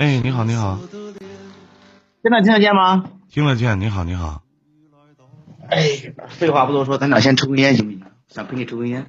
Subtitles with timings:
[0.00, 0.78] 哎，你好，你好，
[2.22, 3.04] 现在听得见吗？
[3.28, 3.78] 听得见。
[3.80, 4.42] 你好，你好。
[5.68, 8.00] 哎，废话不多说，咱俩先抽根烟行不行？
[8.26, 9.08] 想陪你抽根烟。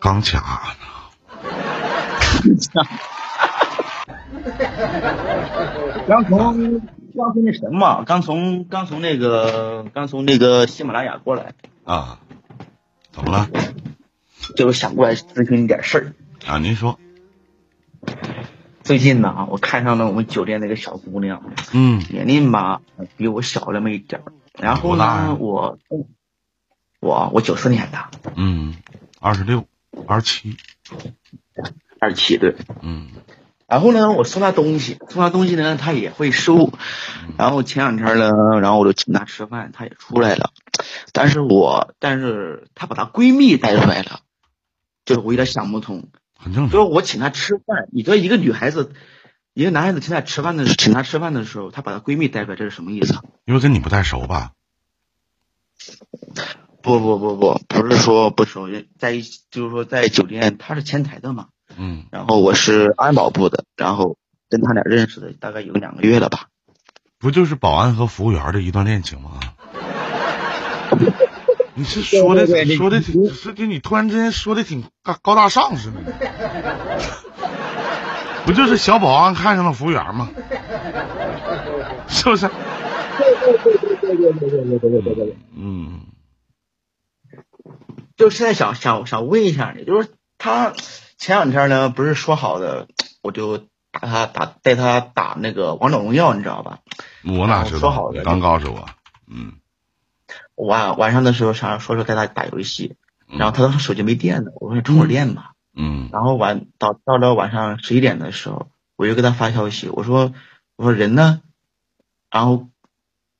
[0.00, 0.74] 刚卡
[6.08, 6.80] 刚从
[7.14, 11.52] 刚从那什么，刚从刚从那个刚从那个喜马拉雅过来，
[11.84, 12.18] 啊，
[13.12, 13.48] 怎么了？
[14.56, 16.12] 就是想过来咨询你点事儿。
[16.44, 16.98] 啊，您说。
[18.92, 21.42] 最近呢，我看上了我们酒店那个小姑娘，
[21.72, 22.82] 嗯，年龄吧
[23.16, 24.32] 比我小那么一点儿。
[24.60, 25.78] 然后呢，我
[27.00, 27.98] 我我九四年的，
[28.36, 28.74] 嗯，
[29.18, 29.66] 二十六，
[30.06, 30.58] 二十七，
[32.00, 32.54] 二十七对。
[32.82, 33.08] 嗯
[33.66, 36.70] 然后呢，我送她东西，送她东西呢，她也会收。
[37.38, 40.50] 然后前两天呢，然后我就请她吃饭，她也出来了。
[41.14, 44.20] 但是我，但是她把她闺蜜带出来了，
[45.06, 46.08] 就是我有点想不通。
[46.42, 46.70] 很正常。
[46.70, 48.92] 就是我请她吃饭，你知道一个女孩子，
[49.54, 53.14] 一个男孩子请她吃饭的，请她吃饭的时候，她把她闺蜜带出来，这是什么意思？
[53.44, 54.52] 因为跟你不太熟吧？
[56.82, 64.16] 不不不不，不是说不熟，在一就是说在酒店，她是前台的嘛，嗯，然后我是安保部的，然后
[64.50, 66.48] 跟他俩认识的大概有两个月了吧。
[67.18, 69.38] 不就是保安和服务员的一段恋情吗？
[71.74, 76.00] 你是说的对对对说的挺，是就你突然之间说的挺高高大上似的。
[78.44, 80.30] 不就是小保安看上了服务员吗？
[82.08, 82.48] 是不是？
[82.48, 85.36] 对对对对对对对对对对。
[85.56, 86.00] 嗯，
[88.16, 90.72] 就现在想想想问一下你，就是他
[91.16, 92.88] 前两天呢，不是说好的，
[93.22, 93.58] 我就
[93.92, 96.80] 打他打带他打那个王者荣耀，你知道吧？
[97.24, 97.78] 我哪知道？
[97.78, 98.86] 说好的你刚告诉我。
[99.26, 99.52] 嗯
[100.66, 102.96] 晚晚上的时候想说说带他打游戏，
[103.28, 105.52] 嗯然后他当时手机没电了，我说你充会电吧。
[105.74, 110.32] 嗯然后晚到到了晚上十一点的时候，我就给他发消息，我说
[110.76, 111.40] 我说人呢？
[112.30, 112.68] 然后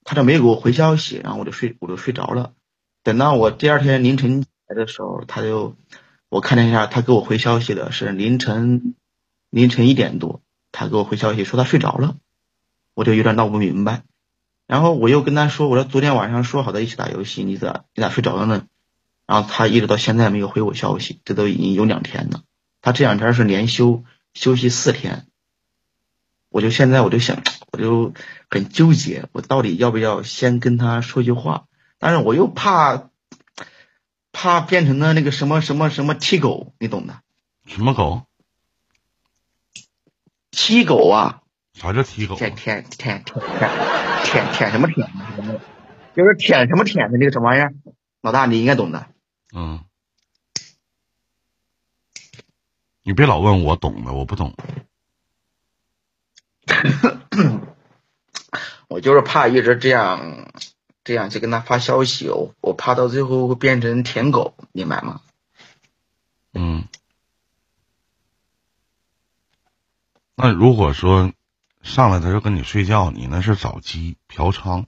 [0.04, 2.52] 他就没有给我回消息，然后我就睡我就睡着了。
[3.02, 5.76] 等到我第二天凌晨起来的时候，他就
[6.28, 8.94] 我看了一下，他给我回消息的是凌晨
[9.50, 10.40] 凌晨一点多，
[10.72, 12.16] 他给我回消息说他睡着了，
[12.94, 14.02] 我就有点闹不明白。
[14.72, 18.66] 然后我又跟他说，我说昨天晚上说好的一起打游戏，你咋你咋睡着了呢？
[19.26, 22.42] 然后他一直到现在没有回我消息，这都已经有两天了。
[22.80, 24.02] 他这两天是连休
[24.32, 25.26] 休息四天，
[26.48, 28.14] 我就现在我就想，我就
[28.48, 31.66] 很纠结，我到底要不要先跟他说句话？
[31.98, 33.10] 但是我又怕
[34.32, 37.20] 怕变成了那个什么什么什么踢狗，你懂的，
[37.66, 38.22] 什么狗？
[40.50, 41.41] 踢狗啊，
[41.74, 42.38] 啥叫踢狗啊？
[42.38, 43.70] 舔舔舔舔舔
[44.24, 45.08] 舔舔什么舔
[46.14, 47.72] 就是舔什么舔的那个什么玩意儿？
[48.20, 49.06] 老大你应该懂的。
[49.54, 49.84] 嗯，
[53.02, 54.54] 你别老问我懂的，我不懂。
[58.88, 60.52] 我就是怕一直这样
[61.02, 65.22] 这样去跟他发消息，我我怕到最后会变成舔狗，明白吗？
[66.52, 66.86] 嗯，
[70.36, 71.32] 那如果说
[71.82, 74.84] 上来他就跟你睡觉，你那是找鸡嫖娼。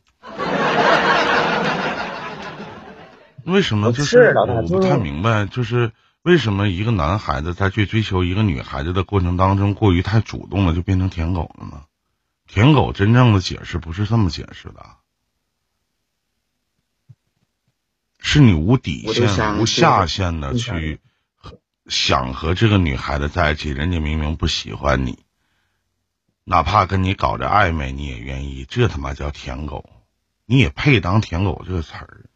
[3.45, 3.93] 为什么？
[3.93, 11.83] 就是我不太明白，就是为什么一个男孩子在去追求一个女孩子的过程当中，过于太主动了，就变成舔狗了呢？
[12.47, 14.87] 舔狗真正的解释不是这么解释的，
[18.19, 21.01] 是你无底线、无下限的去
[21.87, 25.24] 想和这个女孩子在一起，人家明明不喜欢你，
[26.45, 29.89] 哪怕跟你搞着暧昧，你也愿意，这他妈叫舔狗，
[30.45, 32.27] 你也配当舔狗这个词儿？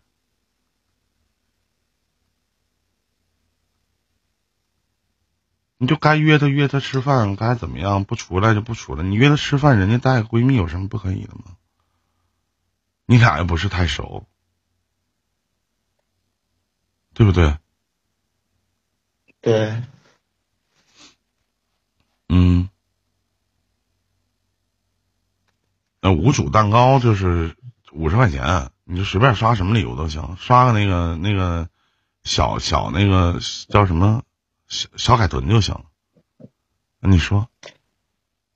[5.77, 9.05] 你就该约她约她吃饭，该怎么样不出来就不出来。
[9.05, 11.57] 你约她吃饭，人家带个闺蜜有什么不可以的吗？
[13.05, 14.27] 你俩又不是太熟，
[17.15, 17.57] 对不对？
[19.41, 19.83] 对，
[22.29, 22.69] 嗯。
[26.01, 27.57] 那五主蛋糕就是
[27.93, 31.69] 五十块钱，你就随便刷什么礼物都行，刷个那个那个
[32.23, 34.23] 小小那个叫什么
[34.69, 35.85] 小小海豚就行。
[37.01, 37.49] 那你说，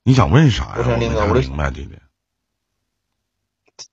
[0.03, 0.75] 你想问啥呀？
[0.77, 1.97] 我就明白弟弟。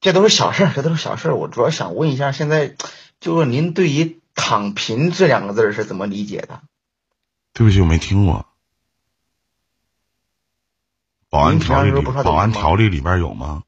[0.00, 1.37] 这都是小事儿，这都是小事儿。
[1.37, 2.76] 我主要想问一下，现在
[3.19, 6.62] 就是您对于“躺平”这两个字儿是怎么理解的？
[7.53, 8.46] 对不起，我没听过。
[11.31, 13.62] 保安条例里保安条例里边有吗？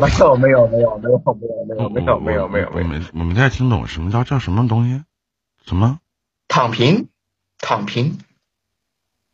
[0.00, 3.00] 没有，没有，没有，没有，没有，没有，没有，没有，没有，我没有。
[3.00, 5.02] 没我没太听懂什么叫叫什么东西？
[5.64, 5.98] 什么
[6.46, 7.08] 躺平，
[7.58, 8.18] 躺平，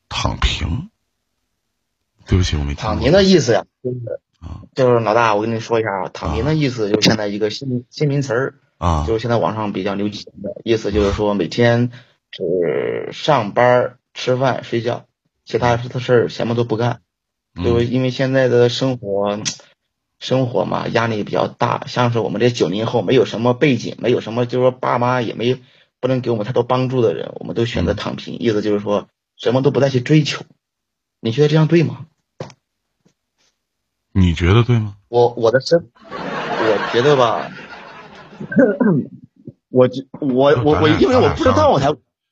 [0.08, 0.90] 躺平？
[2.26, 2.84] 对不起，我没听懂。
[2.84, 3.98] 躺平的意思呀，就是
[4.40, 11.90] 啊就是老大，我跟你说一下啊，躺平的意思就是现在一个新新名词儿，啊就是现在网上比较流行的意思，就是说每天
[12.30, 15.06] 只上班、吃饭、睡觉，
[15.48, 17.00] 其他的事儿什么都不干。
[17.64, 19.40] 就因为现在的生活，
[20.20, 25.58] 生活嘛压力比较大，像是我们这九零后没有什么背景，没有什么就是说爸妈也没
[26.00, 30.44] 不能给我们太多帮助的人，我们都选择嗯躺平，意思就是说什么都不再去追求。
[31.20, 32.06] 你觉得这样对吗？
[34.12, 34.96] 你觉得对吗？
[35.08, 37.50] 我我的身，我觉得吧，
[39.70, 41.88] 我觉我我我，因为我不知道我才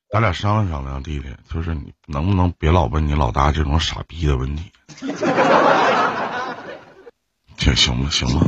[0.09, 4.71] 咱俩商量商量，弟弟，就是你能不能别老问你老大这种傻逼的问题？
[7.59, 8.47] 行行吧，行吗，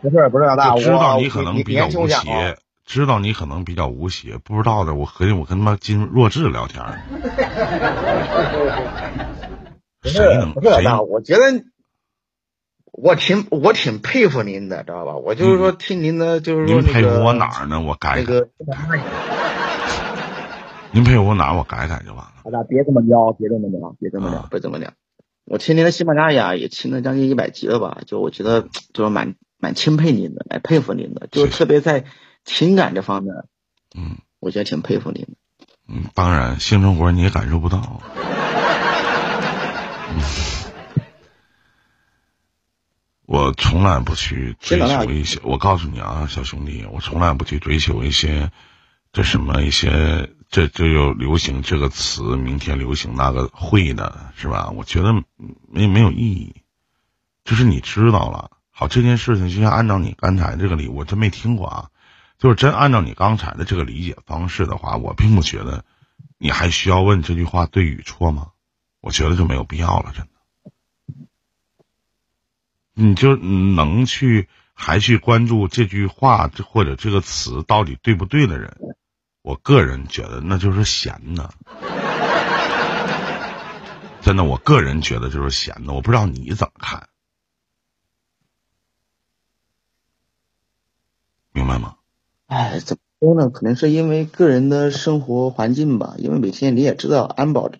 [0.00, 2.56] 不是不是老大，我知道你可能比较无邪，
[2.86, 7.02] 知道你可能比较无邪，不知道的我合计我跟他妈金弱智聊天儿，
[10.00, 11.64] 不是谁能谁不是老大，我觉得
[12.92, 15.16] 我挺我挺佩服您的，知道吧？
[15.16, 17.80] 我就是说听您的，就是说那个您佩服我哪儿呢？
[17.80, 18.22] 我改改。
[18.22, 18.48] 那个
[20.92, 21.56] 您佩服我哪儿？
[21.56, 22.32] 我改改就完了。
[22.44, 24.90] 好的别这么撩，别这么聊，别这么聊啊，别这么聊。
[25.44, 27.98] 我听您的喜马拉雅也听了将近一百集了吧？
[28.06, 32.04] 就我觉得就是蛮蛮钦佩您的，蛮佩服您的，就特别在
[32.44, 33.34] 情感这方面，
[33.96, 35.30] 嗯我觉得挺佩服您的。
[35.88, 38.00] 嗯，当然性生活你也感受不到。
[40.12, 40.20] 嗯
[43.30, 48.50] 我从来不去追求一些，我告诉你啊，小兄弟，我从来不去追求一些，
[49.12, 54.70] 这什么一些，这这又流行这个词，明天流行那个会的，是吧？
[54.70, 55.12] 我觉得
[55.68, 56.56] 没没有意义。
[57.44, 61.90] 就是你知道了，好，这件事情就像按照你刚才这个理，我真没听过啊。
[62.36, 65.84] 就是真按照你刚才的这个理解方式的话，我并不觉得
[66.36, 68.48] 你还需要问这句话对与错吗？
[69.00, 70.29] 我觉得就没有必要了，真的。
[73.00, 78.76] 你就能去还去关注这句话或者这个词到底对不对的人，
[79.42, 81.50] 我个人觉得那就是闲的。
[84.20, 87.08] 真的，我个人觉得就是闲的，我不知道你怎么看，
[91.52, 91.96] 明白吗？
[92.46, 93.48] 哎，怎么说呢？
[93.48, 96.16] 可能是因为个人的生活环境吧。
[96.18, 97.70] 因为每天你也知道，安保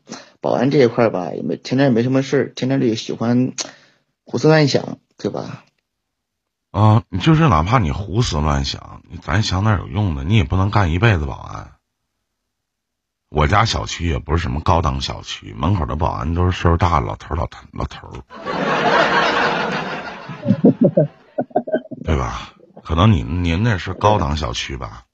[0.41, 3.53] 保安这一块吧，也没天天也没什么事儿，天天就喜欢
[4.25, 5.65] 胡思乱想，对吧？
[6.71, 11.73] 啊，你就是哪怕你胡思乱想，你咱想点有用的，你也不能干一辈子保安。
[13.29, 18.25] 我家小区也不是什么高档小区，门口的保安都是岁数大的老头老头老头儿，
[22.03, 22.55] 对吧？
[22.83, 25.05] 可能您您那是高档小区吧？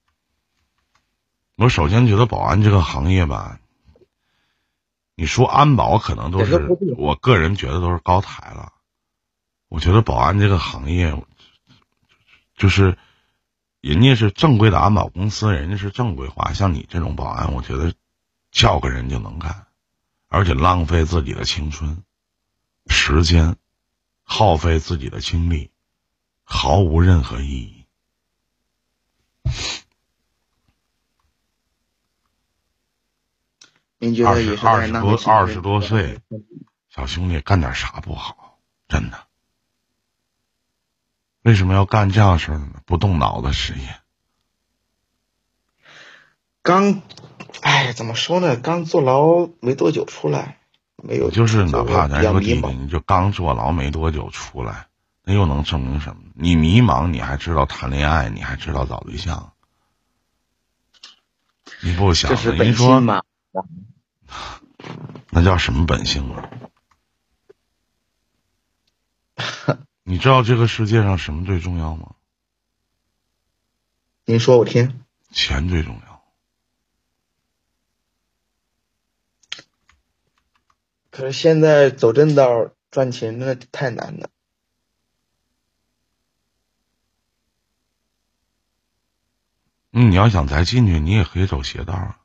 [1.56, 3.58] 我首先觉得保安这个行业吧，
[5.14, 8.72] 你说安保可能都是我个人觉得都是高抬了。
[9.68, 11.14] 我觉得保安这个行业，
[12.56, 12.96] 就是
[13.80, 16.52] 人家是正规的安保公司，人家是正规化。
[16.52, 17.94] 像你这种保安，我觉得
[18.50, 19.66] 叫个人就能干，
[20.28, 22.04] 而且浪费自己的青春、
[22.86, 23.56] 时间，
[24.22, 25.70] 耗费自己的精力，
[26.44, 27.86] 毫无任何意义。
[33.98, 36.20] 您觉得也是二十在浪费多二十多岁，
[36.88, 38.58] 小兄弟干点啥不好？
[38.88, 39.25] 真的，
[41.46, 42.82] 为什么要干这样的事儿呢？
[42.86, 44.00] 不动脑子实业。
[46.60, 47.02] 刚，
[47.60, 48.56] 哎，怎么说呢？
[48.56, 50.58] 刚坐牢没多久出来，
[50.96, 54.88] 没有，就是哪怕咱说弟弟，你就刚坐牢没多久出来，
[55.22, 56.22] 那又能证明什么？
[56.34, 59.52] 你迷茫，你还知道谈恋爱，你还知道找对象，
[61.80, 63.00] 你不想这是人说？
[65.30, 66.50] 那叫什么本性啊？
[70.08, 72.14] 你知道这个世界上什么最重要吗？
[74.24, 75.04] 您说我听。
[75.32, 76.24] 钱最重要。
[81.10, 84.30] 可是现在走正道赚钱真的太难了。
[89.90, 92.20] 嗯，你要想再进去，你也可以走邪道啊。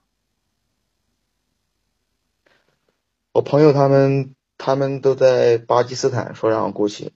[3.31, 7.13] 我朋友他们他们都在巴基斯坦，说让我过去，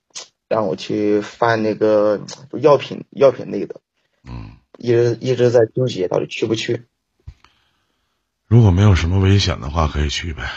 [0.48, 2.18] 让我去贩那个
[2.50, 3.80] 就 药品药品类的，
[4.24, 6.84] 嗯，一直一直在纠结到底去不去。
[8.46, 10.50] 如果没有什么危险的话，可以去呗。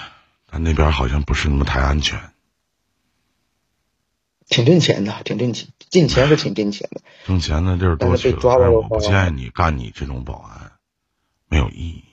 [0.51, 2.19] 但那边好像不是那么太安全。
[4.47, 7.01] 挺挣钱的，挺挣钱，进钱是挺挣钱的。
[7.25, 10.71] 挣钱的地儿多去了，但我不建议你干你这种保安，
[11.47, 12.03] 没有意义。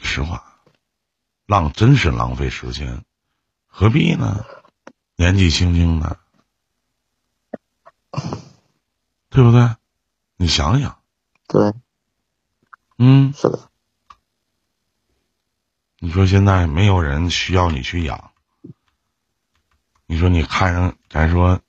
[0.00, 0.60] 实实话，
[1.46, 3.04] 浪真是浪费时间，
[3.78, 4.42] 何必呢？
[5.16, 6.18] 年纪轻轻的，
[9.28, 9.76] 对不对？
[10.38, 10.98] 你想想，
[11.46, 11.74] 对，
[12.96, 13.70] 嗯，是的，
[15.98, 18.32] 你说现在没有人需要你去养，
[20.06, 21.60] 你说你看上，咱说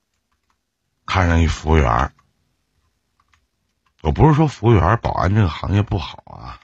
[1.05, 2.13] 看上一服务员儿，
[4.01, 6.61] 我不是说服务员、保安这个行业不好啊，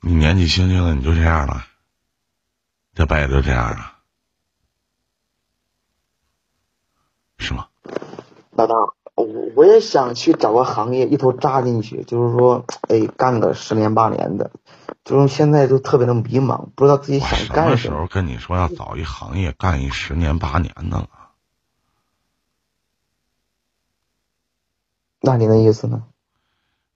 [0.00, 1.66] 你年纪轻轻的你就这样了，
[2.94, 3.98] 这辈子就这样啊，
[7.38, 7.68] 是吗？
[8.50, 8.74] 老大，
[9.14, 9.24] 我
[9.56, 14.50] 我也想去找个行业一头扎进去，就是说，哎，干个十年八年的，
[15.04, 17.96] 就是现在就特别的迷茫，不知道自己想我什么干什么。
[17.96, 21.08] 时候跟你说要找一行业干一十年八年的了？
[25.20, 26.04] 那您的意思呢？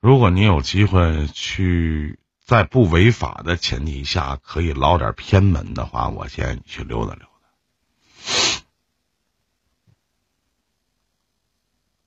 [0.01, 7.27] 如果你有机会去在不违法的前提下可以捞点偏门的话，我建议你去溜达溜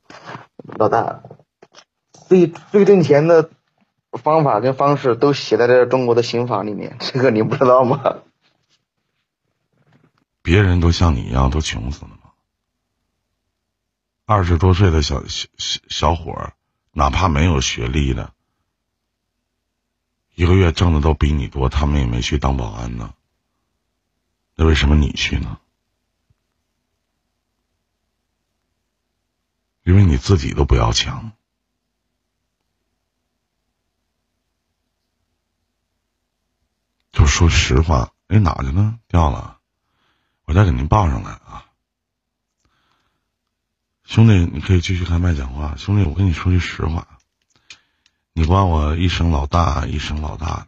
[0.08, 0.16] 达。
[0.78, 1.24] 老大，
[2.30, 3.50] 最最挣钱的
[4.14, 8.02] 方法跟方式都写在这中国的刑法里面，这个你不知道吗？
[10.42, 12.32] 别人都像你一样都穷死了吗？
[14.26, 16.54] 二十多岁的小小小小伙儿，
[16.94, 18.32] 哪怕没有学历的，
[20.40, 23.14] 一个月挣的都比你多，他们也没去当保安呢。
[24.56, 25.60] 那为什么你去呢？
[29.84, 31.34] 因为你自己都不要强。
[37.12, 38.98] 就说实话，哎，哪去了？
[39.10, 39.60] 掉了。
[40.46, 41.66] 我再给您报上来啊，
[44.06, 45.76] 兄弟，你可以继续开麦讲话。
[45.76, 47.19] 兄弟，我跟你说句实话，
[48.40, 50.68] 你管我一声老大，一声老大的。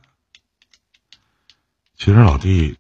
[1.96, 2.78] 其实老弟，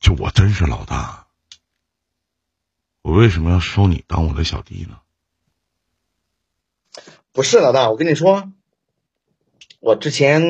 [0.00, 1.28] 就我真是老大，
[3.02, 4.98] 我为什么要收你当我的小弟呢？
[7.30, 8.50] 不是老大，我跟你说，
[9.78, 10.42] 我之前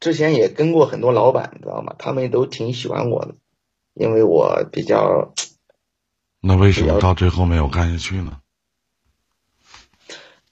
[0.00, 1.94] 之前也跟过很多老板，你知道吗？
[1.98, 3.34] 他们都挺喜欢我的，
[3.92, 5.34] 因为我比较
[6.40, 8.39] 那为什么到最后没有干下去呢？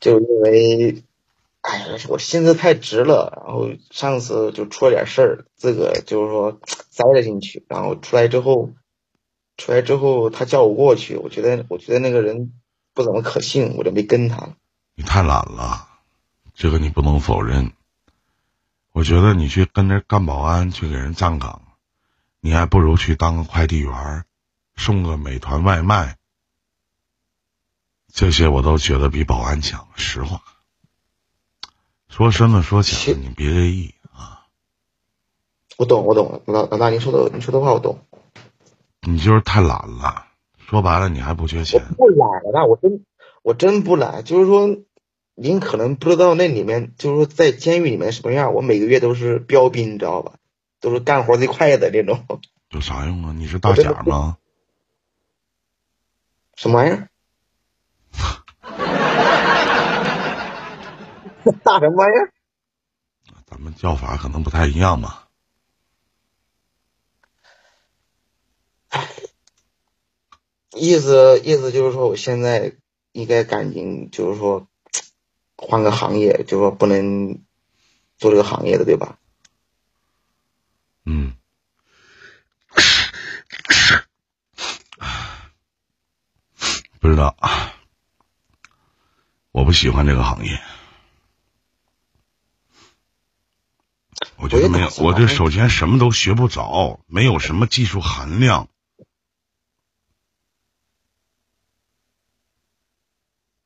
[0.01, 1.03] 就因为，
[1.61, 8.71] 哎呀，我心思太直了，然后上次就出了点事儿，自个就是说栽了进去，然后出来之后，
[9.57, 12.53] 出来之后他叫我过去，我觉得我觉得那个人
[12.95, 14.51] 不怎么可信，我就没跟他。
[14.95, 15.89] 你太懒了，
[16.55, 17.73] 这个你不能否认。
[18.93, 21.63] 我觉得你去跟着干保安，去给人站岗，
[22.41, 24.25] 你还不如去当个快递员，
[24.77, 26.18] 送个美团外卖。
[28.19, 30.43] 这些我都觉得比保安强，实话。
[32.09, 34.45] 说深了说浅了，你别介意啊。
[35.77, 38.01] 我懂，我懂，老老大，您说的您说的话我懂。
[39.03, 40.27] 你就是太懒了，
[40.59, 41.81] 说白了你还不缺钱。
[41.97, 43.05] 不懒了，我真
[43.45, 44.79] 我真不懒，就是说，
[45.37, 50.33] 您可能不知道那里面，就是说在监狱里面什么样，我每个月都是标兵，你知道吧？
[50.81, 52.27] 都是干活最快的那种。
[52.71, 53.33] 有啥用啊？
[53.33, 54.39] 你是大侠吗？
[56.57, 57.09] 什么玩意儿？
[61.65, 62.33] 大什么玩意儿？
[63.47, 65.25] 咱们叫法可能不太一样嘛。
[70.73, 72.77] 意思意思就是说，我现在
[73.13, 74.69] 应该赶紧，就是说
[75.57, 77.43] 换个行业，就是说不能
[78.19, 79.19] 做这个行业的，对吧？
[81.05, 81.35] 嗯，
[87.01, 87.35] 不知道，
[89.53, 90.61] 我不喜欢这个行业。
[94.37, 98.69] 我觉得没有，我这首先什么都学不着，没有什么技术含量。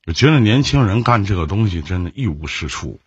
[0.07, 2.99] 我觉得年轻人干这个东西真的一无是处。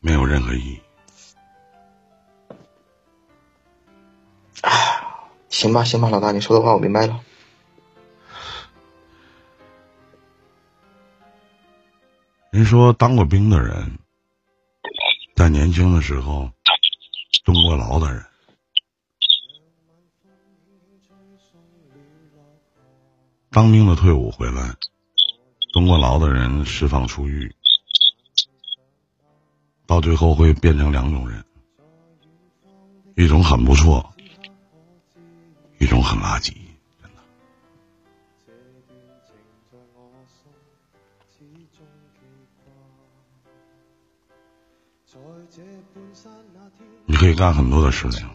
[0.00, 0.80] 没有任何意义。
[5.48, 7.20] 行吧，行吧，老大，你说的话我明白了。
[12.56, 13.98] 您说当过兵的人，
[15.34, 16.50] 在年轻的时候
[17.44, 18.24] 蹲过牢的人，
[23.50, 24.74] 当兵的退伍回来，
[25.74, 27.54] 蹲过牢的人释放出狱，
[29.84, 31.44] 到最后会变成两种人，
[33.16, 34.14] 一种很不错，
[35.78, 36.56] 一种很垃圾，
[41.38, 41.44] 始
[45.12, 46.80] 终记挂。
[47.04, 48.26] 你可以干很多的事情，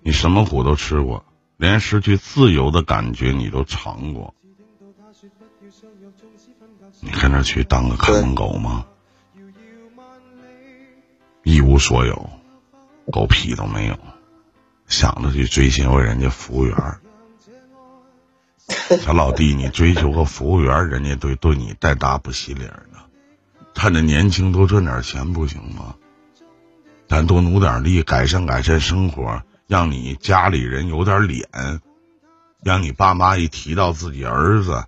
[0.00, 1.24] 你什么苦都吃过，
[1.56, 4.34] 连失去自由的感觉你都尝过。
[7.00, 8.84] 你跟着去当个看门狗吗？
[11.44, 12.30] 一无所有，
[13.12, 13.96] 狗屁都没有，
[14.88, 16.76] 想着去追求人家服务员。
[19.02, 22.98] 小老弟，你追求个服务员人家对对你带大不洗脸的，
[23.74, 25.94] 趁着年轻多赚点钱不行吗？
[27.08, 31.48] 咱多努点力，改善改善生活，让你家里人有点脸，
[32.62, 34.84] 让你爸妈一提到自己儿子，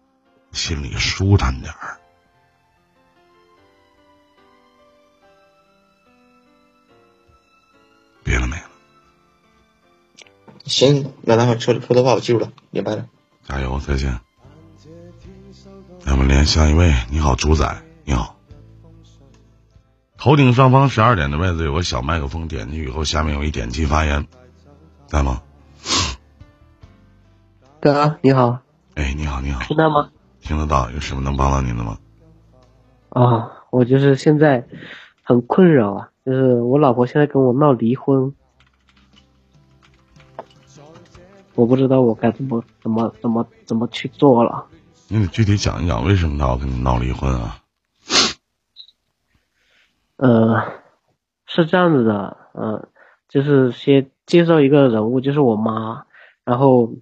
[0.53, 1.99] 心里舒坦点儿。
[8.23, 8.63] 别了没了。
[10.65, 13.09] 行，那待会说说的话我记住了，明白了。
[13.53, 14.19] 加油，再见。
[16.01, 18.35] 咱们连下一位，你好，主宰，你好。
[20.17, 24.27] 头顶上方十二点的位置有个小麦克风，点击以后，下面有一点击发言，
[25.07, 25.43] 在吗？
[27.79, 28.61] 哥，你好。
[28.95, 29.61] 哎，你好，你好。
[29.65, 30.09] 听到吗？
[30.41, 31.99] 听得到，有什么能帮到您的吗？
[33.11, 34.67] 啊，我就是现在
[35.23, 38.35] 很困扰啊，就是我老婆现在跟我闹离婚，
[41.55, 44.67] 我不知道我该怎么怎么怎么怎么去做了。
[45.09, 47.59] 你得具体讲一讲，为什么他要跟你闹离婚啊？
[50.17, 50.81] 呃，
[51.47, 52.89] 是这样子的，嗯，
[53.29, 56.07] 就是先介绍一个人物，就是我妈，
[56.45, 56.95] 然后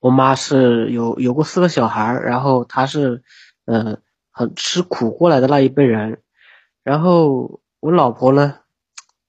[0.00, 3.22] 我妈是有有过四个小孩，然后她是，
[3.64, 3.98] 呃，
[4.32, 6.20] 很吃苦过来的那一辈人，
[6.82, 8.58] 然后我老婆呢，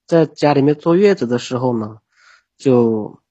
[0.07, 1.99] 在家里面坐月子的时候呢，
[2.57, 3.21] 就，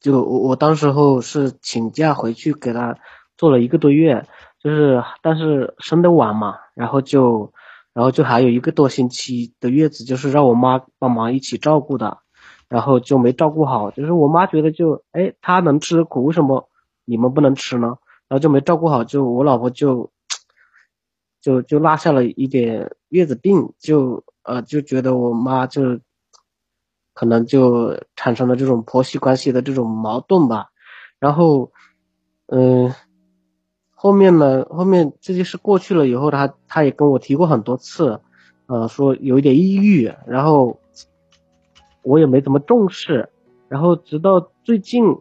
[0.00, 2.96] 就我我当时候是请假回去给她
[3.36, 4.26] 做了一个多月，
[4.62, 7.52] 就是但是生的晚嘛，然后就。
[7.94, 12.18] 然后就还有一个多星期的月子，就是让我妈帮忙一起照顾的，
[12.68, 16.68] 然后就没照顾好，就是我妈觉得就哎，她能吃苦，为什么
[17.04, 17.96] 你们不能吃呢？
[18.28, 20.12] 然后就没照顾好，就我老婆就
[21.40, 25.98] 就就落下了一点月子病，就呃就觉得我妈就
[27.18, 30.68] 可能就产生了这种婆媳关系的这种矛盾吧，
[31.18, 31.72] 然后
[32.46, 32.94] 嗯。
[34.00, 34.64] 后面呢？
[34.70, 38.20] 后面这件事过去了以后，他他也跟我提过很多次，
[38.66, 40.78] 呃，说有一点抑郁，然后
[42.04, 43.28] 我也没怎么重视，
[43.68, 45.16] 然后直到最近，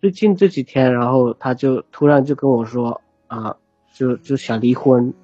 [0.00, 3.54] 最近这几天，然后他就突然就跟我说啊，
[3.94, 5.14] 就就想离婚，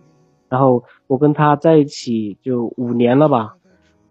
[0.49, 3.57] 然后我跟他在一起就五年了吧，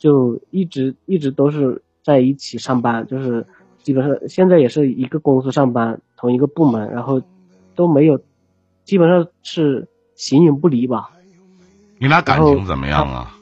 [0.02, 3.46] 就一直一直都是在一起上班，就是
[3.84, 7.22] 基本上现在也是一个公司上班，同一个部门，然后。
[7.74, 8.22] 都没有，
[8.84, 11.10] 基本上是形影不离吧。
[11.98, 13.38] 你俩感情怎么样啊？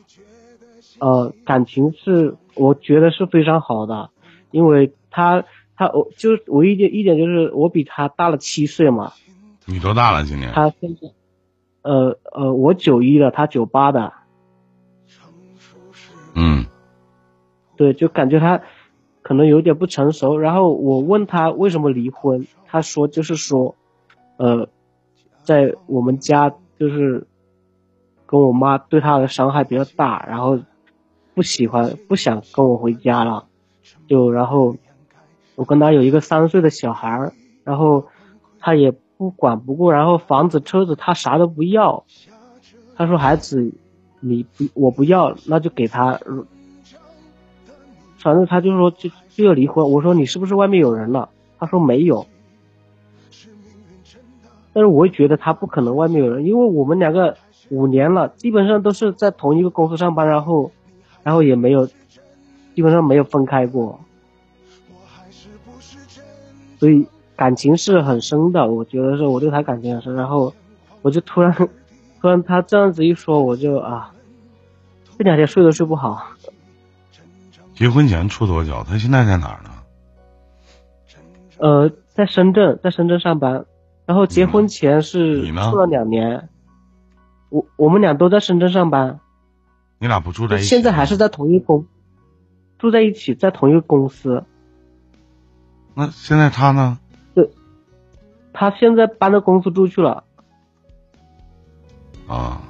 [0.99, 4.11] 呃，感情是我觉得是非常好的，
[4.51, 5.43] 因为他
[5.75, 9.11] 他我就唯一的一点就是我比他大了七岁嘛。
[9.65, 10.51] 你多大了今年？
[10.53, 11.09] 他现在，
[11.81, 14.13] 呃呃，我九一的，他九八的。
[17.79, 18.61] 对，就感觉他
[19.23, 20.37] 可能有点不成熟。
[20.37, 23.75] 然后我问他为什么离婚，他说就是说。
[24.41, 24.69] 呃，
[25.43, 27.27] 在我们家就是
[28.25, 30.57] 跟我妈对他的伤害比较大，然后
[31.33, 33.47] 不喜欢不想跟我回家了，
[34.07, 34.77] 就然后
[35.55, 37.33] 我跟他有一个三岁的小孩，
[37.65, 38.07] 然后
[38.61, 42.05] 他也不管不顾，然后房子车子他啥都不要，
[42.95, 43.73] 他说孩子
[44.21, 46.17] 你不我不要那就给他，
[48.19, 51.29] 反正他就说就就要离婚，我说你是不是外面有人了？
[51.57, 52.25] 他说没有。
[54.71, 57.35] 但是我也觉得他不可能外面有人，因为我们两个
[57.69, 60.71] 五年了，基本上都是在同一个公司上班，然后，
[61.23, 61.87] 然后也没有，
[62.75, 63.99] 基本上没有分开过，
[66.77, 68.69] 所以感情是很深的。
[68.69, 70.53] 我觉得是我对他感情很深，然后
[71.01, 71.51] 我就突然，
[72.21, 74.13] 突然他这样子一说，我就啊，
[75.17, 76.27] 这两天睡都睡不好。
[77.79, 78.83] 结婚前处多久？
[78.85, 79.69] 他现在在哪儿呢？
[81.59, 83.65] 呃，在深圳，在深圳上班。
[84.05, 86.49] 然后结婚前是处了两年，
[87.47, 89.21] 我我们俩都在深圳上班。
[89.97, 90.65] 你俩不住在一起？
[90.65, 91.85] 现在还是在同一公，
[92.77, 94.43] 住在一起，在同一个公司。
[95.93, 96.99] 那现在他呢？
[97.33, 97.49] 对，
[98.51, 100.25] 他现在搬到公司住去了。
[102.27, 102.61] 啊。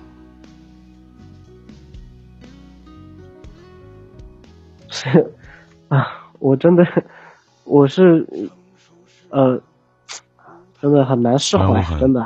[5.00, 5.34] 是
[5.88, 6.86] 啊，我真的，
[7.64, 8.28] 我是，
[9.30, 9.62] 呃。
[10.82, 12.26] 真的很难释怀，真的。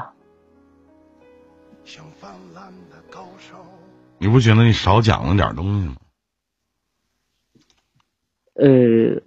[4.19, 5.95] 你不觉得你少讲了点东西吗？
[8.53, 9.19] 呃，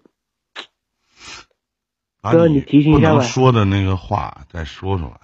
[2.30, 5.20] 哥你提醒不一下呗能说的那个话再说出来。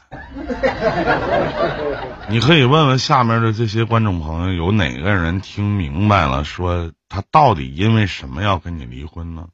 [2.29, 9.49] 你可以问问下面的这些观众朋友，有哪个人听明白了，说他到底因为什么要跟你离婚呢？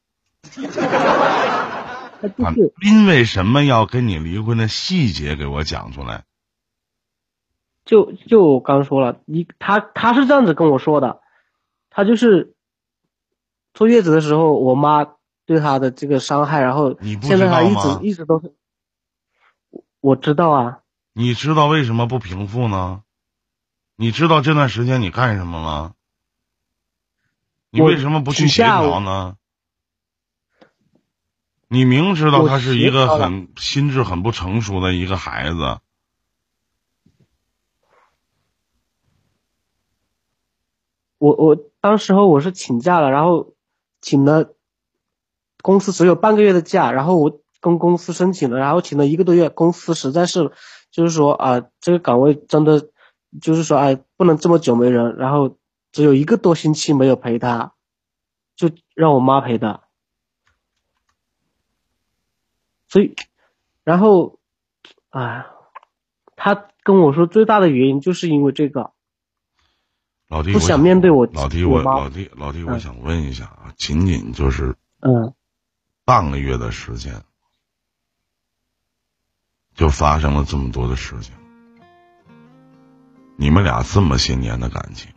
[0.55, 6.23] 啊他就是，因为什么要跟你离婚的细节给我讲出来。
[7.85, 11.21] 就就我刚说了，你他他是这样子跟我说的，
[11.90, 12.55] 他就是
[13.75, 15.05] 坐月子的时候，我妈
[15.44, 18.55] 对他的这个伤害，然后你不现在他一直一直都是，
[19.71, 20.79] 我我知道啊，
[21.12, 23.03] 你知道为什么不平复呢？
[23.97, 25.94] 你知道这段时间你干什么了？
[27.71, 29.37] 你为什么不去协调呢？
[31.71, 35.81] 你明知道他是一个很心智很不成熟的一个孩子，
[41.19, 43.53] 我我当时候我是请假了，然后
[44.01, 44.55] 请了
[45.61, 50.51] 公司只有半个月的假，然后我跟公司申请了，然后请了一个多月，公司实在是
[50.91, 52.89] 就是说啊，这个岗位真的
[53.43, 55.59] 就是说哎不能这么久没人，然后
[55.99, 57.73] 只有一个多星期没有陪他，
[58.55, 59.83] 就让我妈陪的，
[62.87, 63.17] 所以
[63.83, 64.39] 然后
[65.09, 65.47] 啊，
[66.37, 68.93] 他跟我说最大的原因就是因为这个。
[70.29, 75.35] 老弟，不想面对我老弟，我老弟，老弟，我嗯想问一下啊，仅仅就是嗯，
[76.05, 77.25] 半个月的时间，
[79.75, 81.35] 就发生了这么多的事情。
[83.37, 85.13] 你们俩这么些年的感情，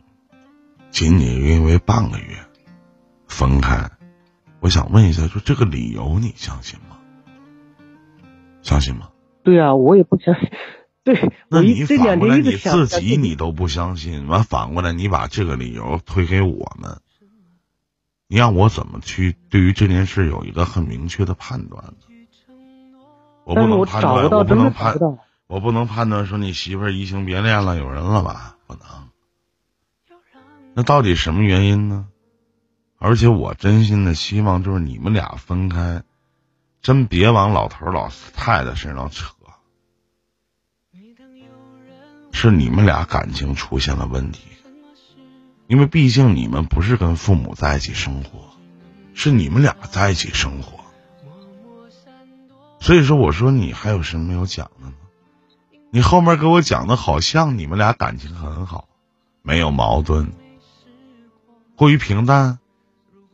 [0.92, 2.36] 仅仅因为半个月
[3.26, 3.90] 分开，
[4.60, 6.98] 我想问一下，就这个理由你相信吗？
[8.60, 9.08] 相信吗？
[9.42, 10.50] 对啊，我也不相信。
[11.02, 17.00] 对，那你反过来你自己你都不相信，完反过来你把这个理由推给我们，
[18.28, 21.94] 你让我怎么去对于这件事有一个很明确的判断呢？
[23.44, 24.96] 我不能判断，我不能判。
[25.48, 28.56] 我不能判断说你媳妇儿移情别恋了，有人了吧？
[28.66, 28.82] 不能。
[30.74, 32.06] 那到底什么原因呢？
[32.98, 36.02] 而且我真心的希望就是你们俩分开，
[36.80, 39.34] 真别往老头老太太身上扯。
[42.34, 44.48] 是你们俩感情出现了问题，
[45.68, 48.56] 因为毕竟你们不是跟父母在一起生活，
[49.14, 50.80] 是你们俩在一起生活。
[52.80, 54.94] 所以说，我说你还有什么没有讲的呢？
[55.90, 58.88] 你后面给我讲的好像你们俩感情很好，
[59.42, 60.32] 没有矛盾，
[61.82, 62.60] 过于平淡，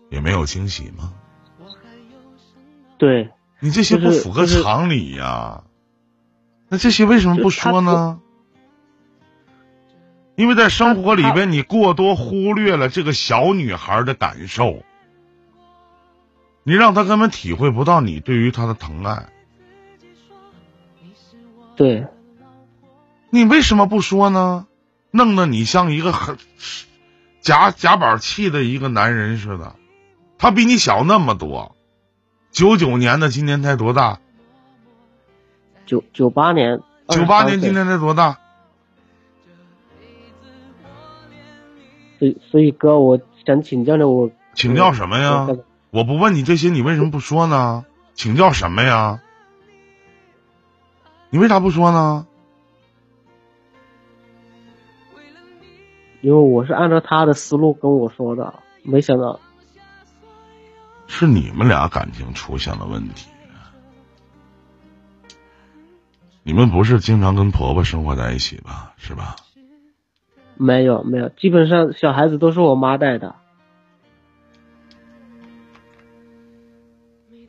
[0.08, 1.12] 也没有惊喜吗？
[2.96, 3.30] 对，
[3.60, 5.64] 你这些不符合常理呀、
[6.70, 8.22] 那这些为什么不说呢？
[10.34, 14.82] 因为在生活里边，你过多忽略了这个小女孩的感受，
[16.62, 19.28] 你让她根本体会不到你对于她的疼爱。
[21.76, 22.06] 对，
[23.28, 24.66] 你为什么不说呢？
[25.10, 26.38] 弄得你像一个很
[27.48, 29.74] 夹夹板气的一个男人似的。
[30.36, 31.74] 他比你小那么多，
[32.50, 34.20] 九九年的，今年才多大？
[35.86, 38.38] 九九八年，九八年，今年才多大？
[42.18, 45.46] 所以所以哥，我想请教的我请教什么呀？
[45.46, 47.86] 我我不问你这些，你为什么不说呢？
[48.12, 49.22] 请教什么呀？
[51.30, 52.26] 你为啥不说呢？
[56.28, 59.40] 因为我是按照他的思路跟我说的，没想到
[61.06, 63.30] 是你们俩感情出现了问题。
[66.42, 68.92] 你们不是经常跟婆婆生活在一起吧？
[68.98, 69.36] 是吧？
[70.58, 73.34] 没有没有，基本上小孩子都是我妈带的。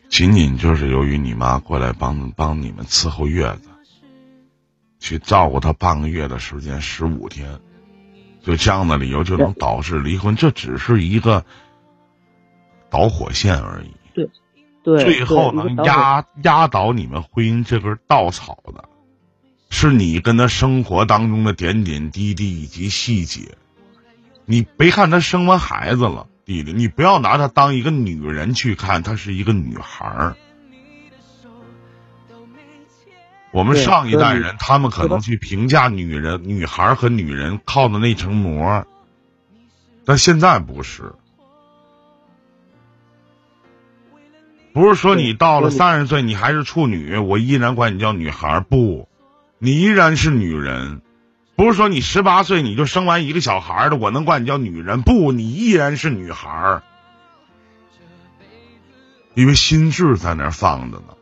[0.08, 3.68] 仅仅就是由于你妈过来帮帮你们伺候月子，
[5.00, 7.60] 去照顾她半个月的时间，十五天，
[8.42, 11.46] 就这样的理由就能导致离婚，这只是一个
[12.90, 13.92] 导火线而已。
[14.14, 14.30] 对，
[14.84, 18.86] 对最后能压压倒你们婚姻这根稻草的，
[19.70, 23.58] 是你跟他生活当中的点点滴滴以及细节。
[24.46, 30.36] 你别看他生完孩子了，弟弟，你不要拿她当一个女人去看，她是一个女孩儿。
[33.52, 38.86] 我们上一代人，他们可能去评价女人、女孩儿和女人靠的那层膜，
[40.06, 41.14] 但现在不是。
[44.72, 49.10] 不是说你到了对三十岁你还是处女，我依然管你叫女孩儿，不，
[49.58, 51.02] 你依然是女人。
[51.56, 55.02] 不是说你十八岁你就生完一个小孩的，我能管你叫女人？
[55.02, 56.84] 不，你依然是女孩儿，
[59.34, 61.16] 因为心智在那儿放着呢。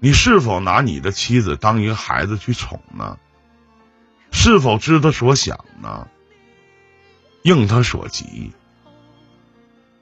[0.00, 3.18] 你是否拿你的妻子当一个孩子去宠呢？
[4.30, 6.06] 是否知他所想呢？
[7.42, 8.52] 应他所急？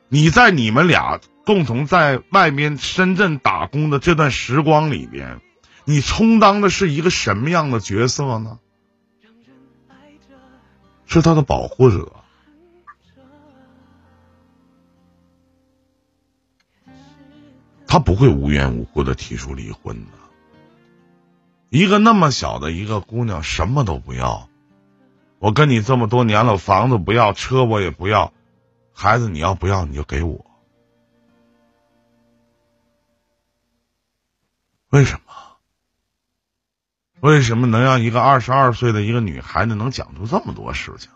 [0.08, 5.40] 你在你们俩共同在外面深圳打工的这段时光里边，
[5.84, 8.58] 你充当的是一个什么样的角色呢？
[11.06, 12.12] 是他的保护者，
[17.96, 20.12] 他不会无缘无故的提出离婚的。
[21.70, 24.50] 一个那么小的一个姑娘，什么都不要，
[25.38, 28.34] 我跟你这么多年了，房子不要，车我也不要，
[28.92, 30.44] 孩子你要不要你就给我。
[34.90, 35.32] 为什么？
[37.20, 41.10] 为什么能让一个二十二岁的一个女孩子能讲出这么多事情？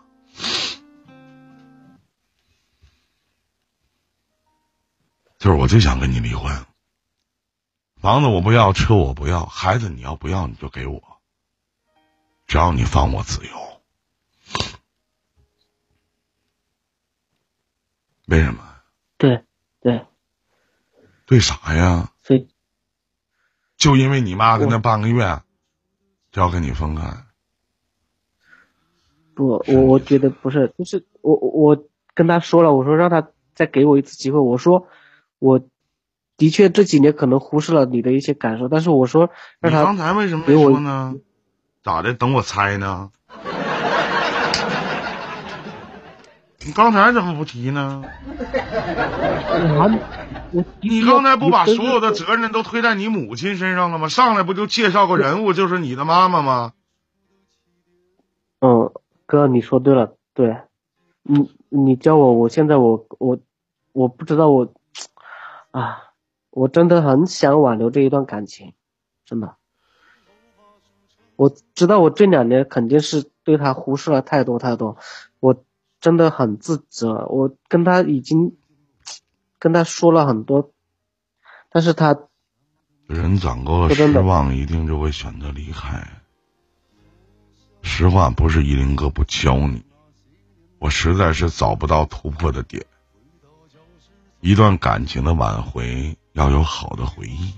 [5.37, 6.51] 就是我就想跟你离婚，
[8.01, 11.03] 房子我不要，车我不要，孩子你要不要你就给我，
[12.47, 13.51] 只要你放我自由。
[18.25, 18.63] 为什么？
[19.19, 19.43] 对
[19.81, 20.03] 对
[21.27, 22.11] 对啥呀？
[22.23, 22.47] 所以
[23.77, 25.41] 就因为你妈跟那半个月，
[26.31, 27.03] 就要跟你分开。
[29.35, 34.87] 不，我我觉得不是，就是我我我跟他说了，我说让他再给我一次机会，我说
[35.37, 35.61] 我
[36.41, 39.29] 的确这几年可能忽视了你的一些感受，但是我说
[39.61, 41.13] 你让他刚才为什么没说呢？
[41.83, 42.15] 咋的？
[42.15, 43.11] 等我猜呢？
[46.65, 48.03] 你刚才怎么不提呢？
[50.81, 54.07] 你刚才不把所有的责任都推在你母亲身上了吗？
[54.07, 56.73] 上来不就介绍个人物，就是你的妈妈吗？
[58.61, 58.91] 嗯，
[59.27, 60.57] 哥，你说对了，对，
[61.21, 63.37] 你你教我，我现在我我
[63.91, 64.73] 我不知道我
[65.69, 66.01] 啊，
[66.51, 68.73] 我真的很想挽留这一段感情，
[69.25, 69.55] 真的，
[71.35, 74.97] 我知道我这两年肯定是对他忽视了太多太多，
[75.39, 75.63] 我
[75.99, 78.57] 真的很自责，我跟他已经
[79.57, 80.71] 跟他说了很多，
[81.69, 82.17] 但是他
[83.07, 86.05] 人攒够了失望，一定就会选择离开。
[87.81, 89.83] 实话不是依林哥不教你，
[90.79, 92.85] 我实在是找不到突破的点。
[94.41, 97.53] 一段感情的挽回要有好的回忆。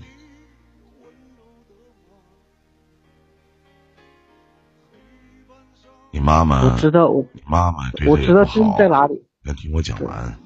[6.10, 8.44] 你妈妈，我知道我你妈妈对我知道。
[8.78, 10.38] 在哪里，先听我讲完。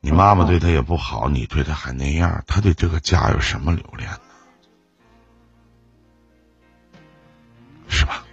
[0.00, 4.18] 你妈妈对他也不好，你对他还那样，他对这个家有什么留恋呢？
[7.88, 8.24] 是吧？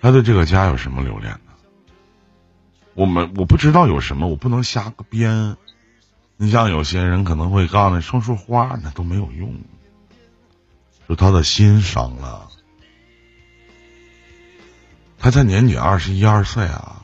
[0.00, 1.52] 他对这个家有什么留恋呢？
[2.94, 5.56] 我们我不知道有什么，我不能瞎编。
[6.36, 9.54] 你像有些人可能会告诉你送束花，那都没有用，
[11.08, 12.48] 就他的心伤了。
[15.18, 17.02] 他才年仅二十一二岁啊，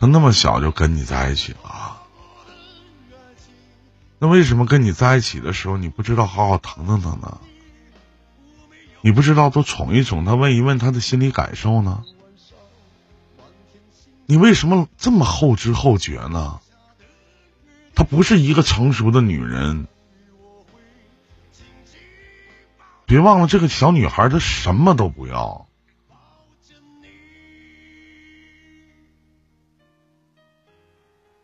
[0.00, 2.02] 他那么小就跟你在一起了，
[4.18, 7.38] 那为什么跟你在一起的时候你不知道好好疼疼他呢？
[9.04, 12.02] 你不知道多宠一宠他，问一问他的心理感受呢？
[14.24, 16.58] 你为什么这么后知后觉呢？
[17.94, 19.86] 她不是一个成熟的女人。
[23.04, 25.66] 别忘了，这个小女孩她什么都不要。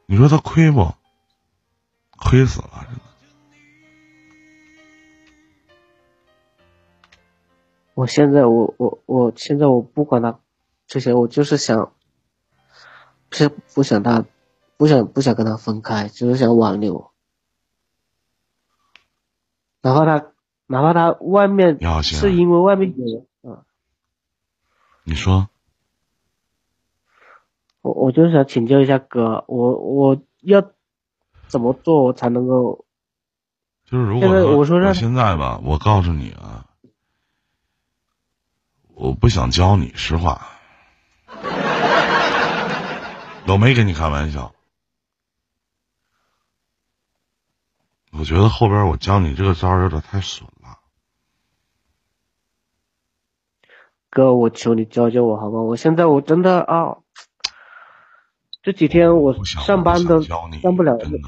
[0.06, 0.94] 你说她亏不？
[2.16, 3.09] 亏死了，真的。
[8.00, 10.38] 我现在我我我现在我不管他
[10.86, 11.92] 这些，我就是想，
[13.28, 14.24] 不是不想他，
[14.78, 17.10] 不想不想跟他分开，就是想挽留。
[19.82, 20.32] 哪怕他
[20.66, 23.64] 哪怕他外面是因为外面有人，啊，
[25.04, 25.50] 你说，
[27.82, 30.70] 我我就是想请教一下哥，我我要
[31.48, 32.86] 怎么做我才能够？
[33.84, 36.59] 就是如果我说让现在吧，我告诉你啊，
[39.00, 40.46] 我不想教你，实话，
[43.46, 44.54] 我没跟你开玩笑。
[48.10, 50.78] 我觉得后边我教你这个招儿有点太损了。
[54.10, 55.62] 哥，我求你教教我好不好？
[55.62, 56.98] 我现在我真的啊，
[58.60, 61.18] 这几天我上班都上不了真的。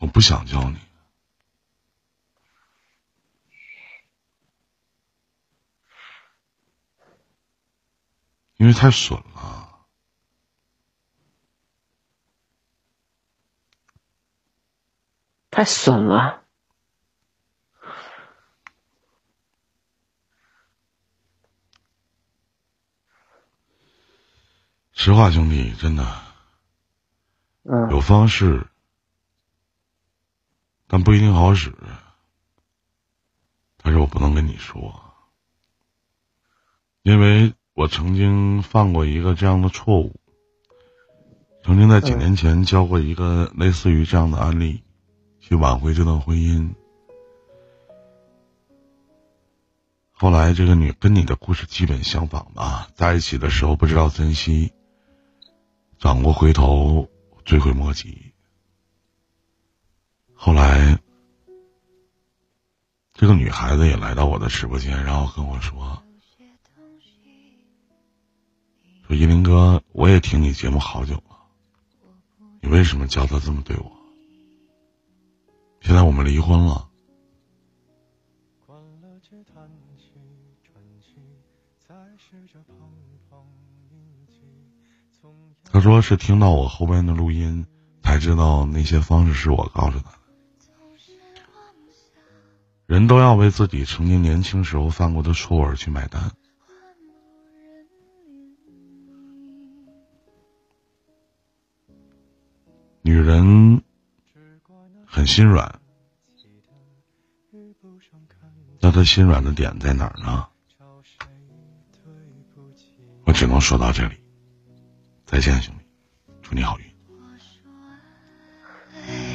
[0.00, 0.78] 我不想教你，
[8.64, 9.86] 因为太损了。
[15.50, 16.42] 太损了。
[24.94, 26.22] 实话，兄弟，真的
[27.64, 28.66] 嗯有方式，
[30.86, 31.76] 但不一定好使。
[33.76, 35.14] 但是我不能跟你说，
[37.02, 40.14] 因为我曾经犯过一个这样的错误，
[41.64, 44.84] 曾经在几年前教过一个类似于这样的案例，
[45.40, 46.72] 去挽回这段婚姻。
[50.12, 54.72] 后来这个女跟你的故事基本相仿吧，在一起的时候不知道珍惜，
[55.98, 57.08] 转过回头
[57.44, 58.32] 追悔莫及。
[60.32, 61.00] 后来，
[63.12, 66.00] 这个女孩子也来到我的直播间，然后跟我说
[69.06, 71.36] ：“说依林哥，我也听你节目好久了，
[72.62, 73.92] 你为什么教他这么对我？
[75.82, 76.88] 现在我们离婚了。”
[85.64, 87.66] 他说是听到我后边的录音，
[88.02, 90.18] 才知道那些方式是我告诉他的。
[92.86, 96.32] 人都要为自己曾经年轻时候犯过的错而去买单。
[103.06, 103.82] 女人
[105.04, 105.78] 很心软，
[108.80, 110.46] 那她心软的点在哪儿呢？
[113.26, 114.14] 我只能说到这里。
[115.26, 115.84] 再见，兄弟，
[116.40, 116.86] 祝你好运。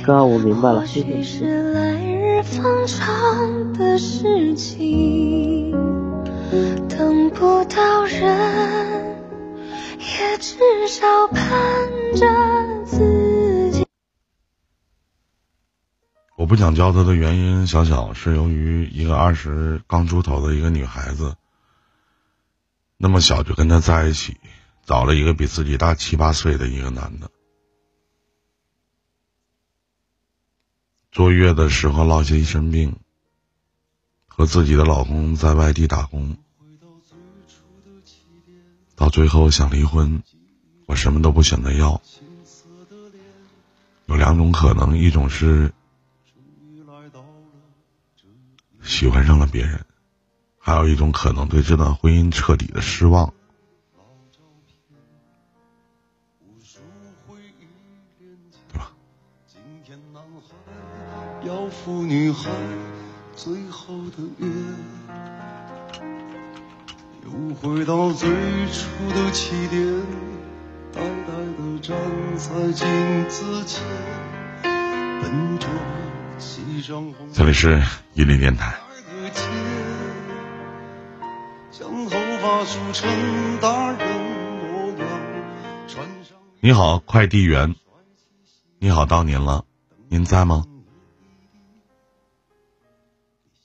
[0.04, 1.22] 哥，我明白了，谢谢。
[1.22, 5.70] 是来日方长的事情，
[6.90, 9.16] 等不到人，
[10.00, 12.26] 也至少盼着
[16.40, 21.36] 我不想教他的原因，小小是由于一个二十刚出头的一个女孩子，
[22.96, 24.38] 那么小就跟他在一起，
[24.86, 27.30] 找了一个比自己大七八岁的一个男的。
[31.12, 32.96] 坐月的时候落下一身病，
[34.26, 36.38] 和自己的老公在外地打工，
[38.96, 40.24] 到最后想离婚，
[40.86, 42.02] 我什么都不选择要。
[44.06, 45.74] 有两种可能，一种是
[48.82, 49.86] 喜欢上了别人，
[50.58, 53.34] 还有一种可能对这段婚姻彻底的失望。
[58.72, 58.92] 对吧？
[61.46, 62.50] 要赴女孩
[63.36, 64.48] 最后的约，
[67.24, 68.30] 又回到最
[68.68, 69.82] 初的起点，
[70.92, 71.98] 呆呆地站
[72.38, 73.82] 在镜子前，
[74.64, 75.70] 笨拙
[77.34, 78.74] 这里是伊林电台，
[86.62, 87.76] 你好，快递员，
[88.78, 89.66] 你好，到您了，
[90.08, 90.64] 您在吗？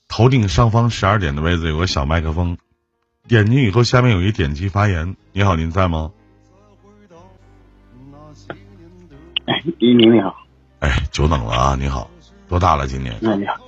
[0.09, 2.57] 头顶上方十二点的位置有个小麦克风，
[3.25, 5.15] 点进以后下面有一点击发言。
[5.31, 6.11] 你好，您在吗？
[9.45, 10.35] 哎，依林你好，
[10.79, 11.75] 哎，久等了啊！
[11.79, 12.09] 你好，
[12.55, 12.87] 多大了？
[12.87, 13.59] 今年那你好，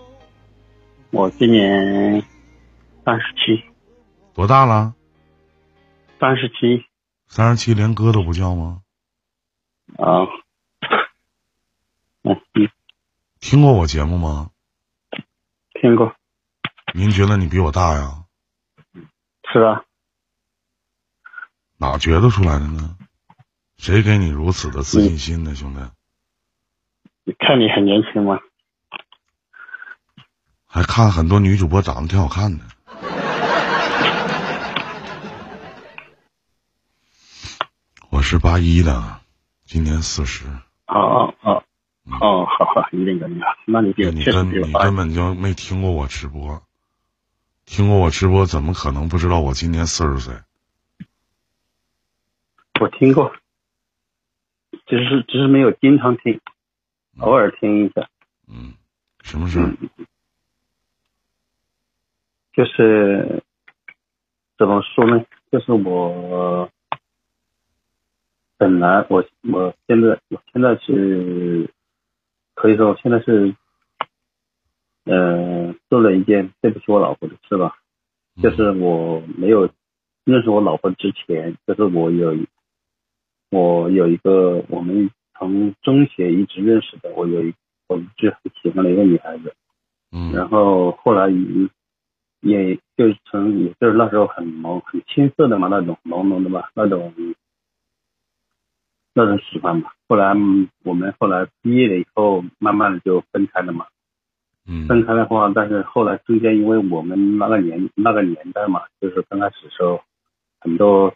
[1.11, 2.23] 我今年
[3.03, 3.61] 三十七，
[4.33, 4.95] 多大了？
[6.21, 6.85] 三十七
[7.27, 8.81] 三十七，连哥都不叫吗？
[9.97, 10.23] 啊，
[12.21, 12.69] 嗯 嗯，
[13.41, 14.51] 听过我节目吗？
[15.81, 16.15] 听过，
[16.93, 18.23] 您觉得你比我大呀？
[19.51, 19.83] 是啊，
[21.77, 22.95] 哪觉得出来的呢？
[23.77, 27.35] 谁给你如此的自信心呢，兄弟？
[27.37, 28.39] 看你很年轻嘛，
[30.77, 32.63] 还看很多女主播长得挺好看的。
[38.11, 39.19] 我是八一的，
[39.65, 40.45] 今年四十。
[40.85, 41.63] 哦哦哦，
[42.21, 46.61] 哦，好好，一定跟你好，那你比我你根你根本就没听过我直播，
[47.65, 50.35] 听过我直播怎么可能不知道我今年四十岁？
[52.79, 53.33] 我听过，
[54.85, 56.39] 只是只是没有经常听，
[57.17, 58.07] 偶尔听一下，
[58.47, 58.75] 嗯，
[59.23, 59.73] 什么事儿？
[62.57, 63.43] 就是
[64.57, 65.23] 怎么说呢？
[65.51, 66.67] 就是我
[68.57, 71.69] 本来我我现在我现在是
[72.55, 73.55] 可以说现在是
[75.05, 77.75] 呃做了一件对不起我老婆的事吧，
[78.41, 79.69] 就是我没有
[80.23, 82.35] 认识我老婆之前，就是我有
[83.51, 87.53] 我有一个我们从中学一直认识的，我有一
[87.87, 89.53] 我一直很喜欢的一个女孩子，
[90.11, 91.69] 嗯然后后来也
[92.39, 97.13] 也就是从也就是那时候很朦很青涩的嘛那种朦胧的嘛那种
[99.13, 99.93] 那种喜欢吧。
[100.07, 103.87] 后来嗯我们后来毕业了以后，慢慢的就分开了嘛。
[104.69, 110.01] 嗯分开的话，但是后来中间因为我们那个年那个年代嘛，就是刚开始的时候，
[110.59, 111.15] 很多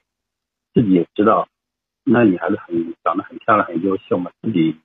[0.74, 1.48] 自己也知道，
[2.06, 4.78] 那女孩子很长得很漂亮很优秀嘛，自己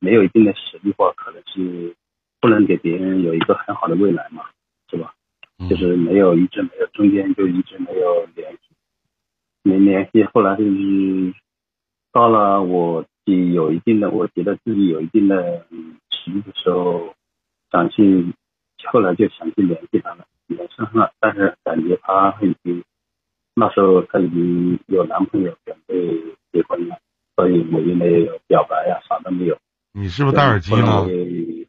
[0.00, 1.94] 没有一定的实力的话，可能是
[2.40, 4.46] 不能给别人有一个很好的未来嘛，
[4.90, 5.14] 是吧？
[5.58, 8.58] 嗯就是没有一直没有，中间就一直没有联系，
[9.62, 10.22] 没联系。
[10.24, 11.34] 后来就是
[12.12, 17.14] 到了我自己有一定的，我觉得自己有一定的嗯实力的时候，
[17.72, 18.32] 想去，
[18.92, 22.84] 后来就想去联系他了，联系上了，但是感觉他已经
[23.54, 25.96] 那时候他已经有男朋友，准备
[26.52, 26.98] 结婚了，
[27.34, 29.58] 所以我也没有表白呀、啥都没有。
[29.92, 31.08] 你是不是戴耳机后来呢我？
[31.10, 31.66] 也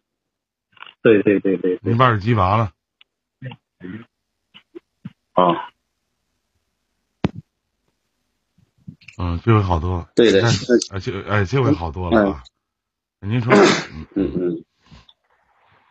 [1.01, 2.71] 对对对对对你，把耳机拔了。
[5.33, 5.69] 啊。
[9.17, 10.09] 嗯，这回好多了。
[10.15, 10.41] 对的
[11.01, 12.43] 这哎这回好多了啊。
[13.21, 14.63] 您说，嗯嗯嗯，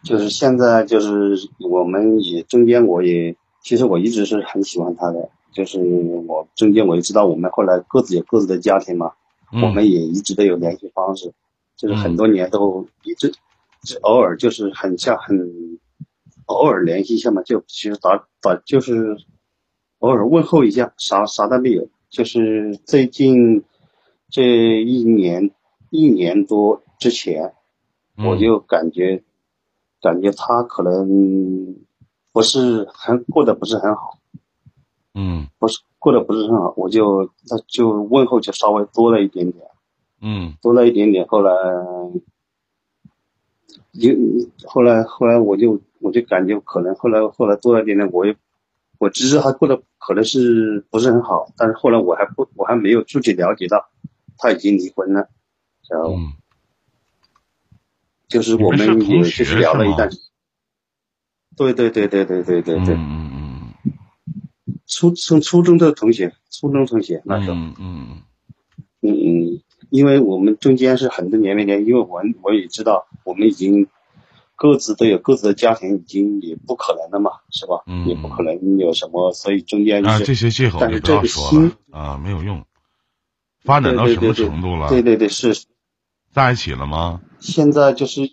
[0.03, 5.79] 就是现在就是我们也中间我也其实我一直是很喜欢他的，就是
[6.27, 9.13] 我中间我也知道我们后来各自有各自的家庭嘛，
[9.53, 11.35] 嗯我们也一直都有联系方式，
[11.77, 13.31] 就是很多年都一直
[13.83, 15.79] 就偶尔就是很像很
[16.49, 19.17] 偶尔联系一下嘛，就其实打打就是
[19.99, 21.89] 偶尔问候一下，啥啥都没有。
[22.11, 23.65] 就是最近
[24.31, 24.43] 这
[24.81, 25.51] 一年
[25.91, 27.53] 一年多之前，
[28.17, 29.23] 嗯我就感觉
[30.01, 31.77] 感觉他可能
[32.33, 34.19] 不是很过得不是很好，
[35.15, 39.67] 嗯不是过得不是很好，我就他就问候就稍微多了一点点。
[40.21, 41.53] 嗯多了一点点，后来
[43.93, 44.11] 就
[44.67, 48.37] 后来后来我就我就感觉可能后来后来多了一点点，我也
[48.99, 53.89] 我只是他过得可能是不是很好，但是后来我还不我还没有具体了解到
[54.39, 55.29] 他已经离婚了，
[55.89, 56.33] 然后嗯，
[58.29, 60.09] 就是我们也就是聊了一段，
[61.57, 63.75] 对对对对对对对对，嗯嗯。
[64.87, 67.57] 初从初中的同学，初中同学那时候。
[67.57, 68.23] 嗯嗯。
[69.01, 69.61] 嗯嗯，
[69.91, 73.89] 因为我们中间是很多年没联，因为我我也知道我们已经
[74.57, 77.83] 各自都有各自的家庭，已经也不可能了嘛，是吧？
[77.87, 82.65] 嗯也不可能有什么，所以中间就啊，是、这些借口但就是不要这个说了心，啊，没有用。
[83.65, 84.89] 发展到什么程度了？
[84.89, 85.55] 对对对，是
[86.31, 87.21] 在一起了吗？
[87.41, 88.31] 现在就是，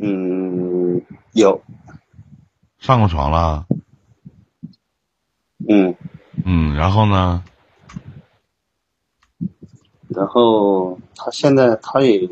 [0.00, 1.62] 嗯，有，
[2.78, 3.66] 上过床了？
[5.68, 5.94] 嗯，
[6.44, 7.44] 嗯，然后呢？
[10.14, 12.28] 然后他现在他也，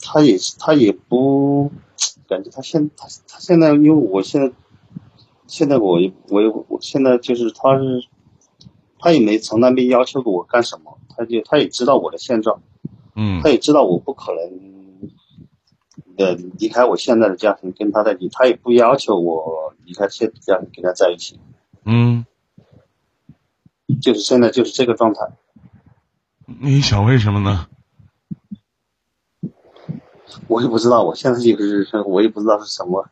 [0.00, 1.70] 他也他也不
[2.28, 4.52] 感觉他现他他现在因为我现在
[5.46, 8.06] 现在我也我也我现在就是他是
[8.98, 12.62] 他也没从来没要求过我干什么，他就他也知道我的现状，
[13.14, 13.40] 嗯。
[13.42, 15.10] 他也知道我不可能
[16.16, 21.38] 的离开我现在的家庭跟他在一起，他也不要求我离开现在家庭跟他在一起，
[21.84, 22.24] 嗯，
[24.00, 25.20] 就是现在就是这个状态。
[26.60, 27.68] 你想为什么呢？
[30.48, 33.08] 我也不知道，我现在就是我也不知道是什么，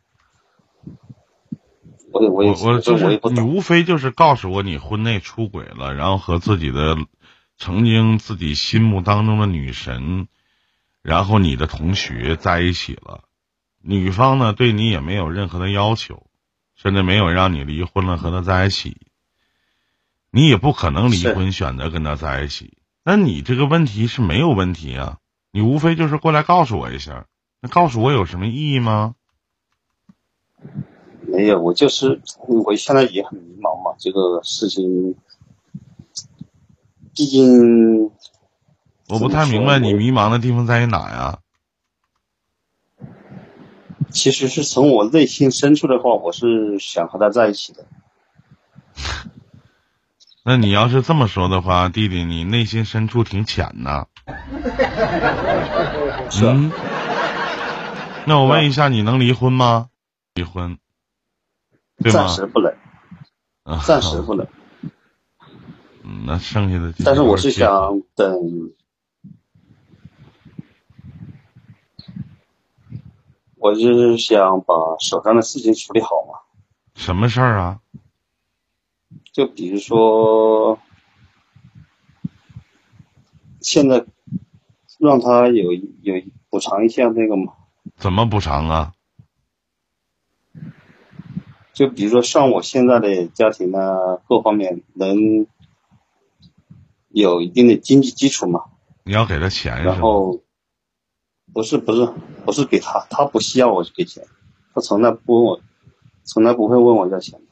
[2.13, 3.49] 我也我也我就是你我也不懂。
[3.49, 6.97] 无非就是告诉我你婚内出轨了，然后和自己的
[7.57, 10.29] 曾经自己心目当中的女神，
[11.03, 13.25] 然后你的同学在一起了，
[13.81, 16.27] 女方呢对你也没有任何的要求，
[16.75, 18.97] 甚至没有让你离婚了和他在一起，
[20.31, 22.79] 你也不可能离婚选择跟他在一起。
[23.11, 25.19] 那你这个问题是没有问题啊，
[25.51, 27.27] 你无非就是过来告诉我一下，
[27.61, 29.17] 那告诉我有什么意义吗？
[31.23, 35.17] 没有，我就是我现在也很迷茫嘛，这个事情，
[37.13, 38.13] 毕竟
[39.09, 41.41] 我不太明白你迷茫的地方在于哪呀？
[44.11, 47.85] 其实是从我内心深处的话，我是想和他在一起的。
[50.43, 54.07] 那你要是这么说的话，弟弟，你内心深处挺浅呐。
[56.31, 56.73] 是啊嗯。
[58.27, 59.89] 那我问一下，你能离婚吗？
[60.35, 60.79] 离婚？
[62.11, 62.73] 暂时不能，
[63.65, 64.47] 啊暂时不能。
[66.03, 68.71] 嗯，那剩下的但是我是想等，
[73.57, 76.39] 我就是想把手上的事情处理好嘛。
[76.95, 77.81] 什么事儿啊？
[79.33, 80.79] 就比如说，
[83.61, 84.05] 现在
[84.99, 87.53] 让他有有补偿一下那个嘛，
[87.97, 88.93] 怎么补偿啊？
[91.73, 95.47] 就比如说像我现在的家庭呢，各方面能
[97.09, 98.65] 有一定的经济基础嘛，
[99.05, 99.83] 你要给他钱？
[99.83, 100.43] 然后
[101.55, 102.13] 不是不是
[102.45, 104.27] 不是给他，他不需要我给钱，
[104.75, 105.61] 他从来不问我，
[106.25, 107.47] 从来不会问我要钱，就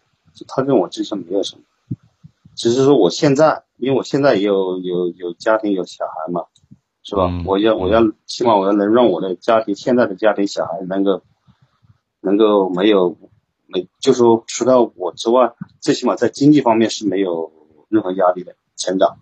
[0.47, 1.63] 他跟我之间没有什么，
[2.55, 6.45] 只是说我现在，因为我现在也有有有家庭有小孩嘛，
[7.03, 7.27] 是吧？
[7.31, 11.23] 嗯我要我要起码我要能让我的家庭现在的家庭小孩能够
[12.21, 13.17] 能够没有
[13.67, 17.53] 没就说除了我之外，最起码在经济方面是没有
[17.89, 19.19] 任何压力的成长。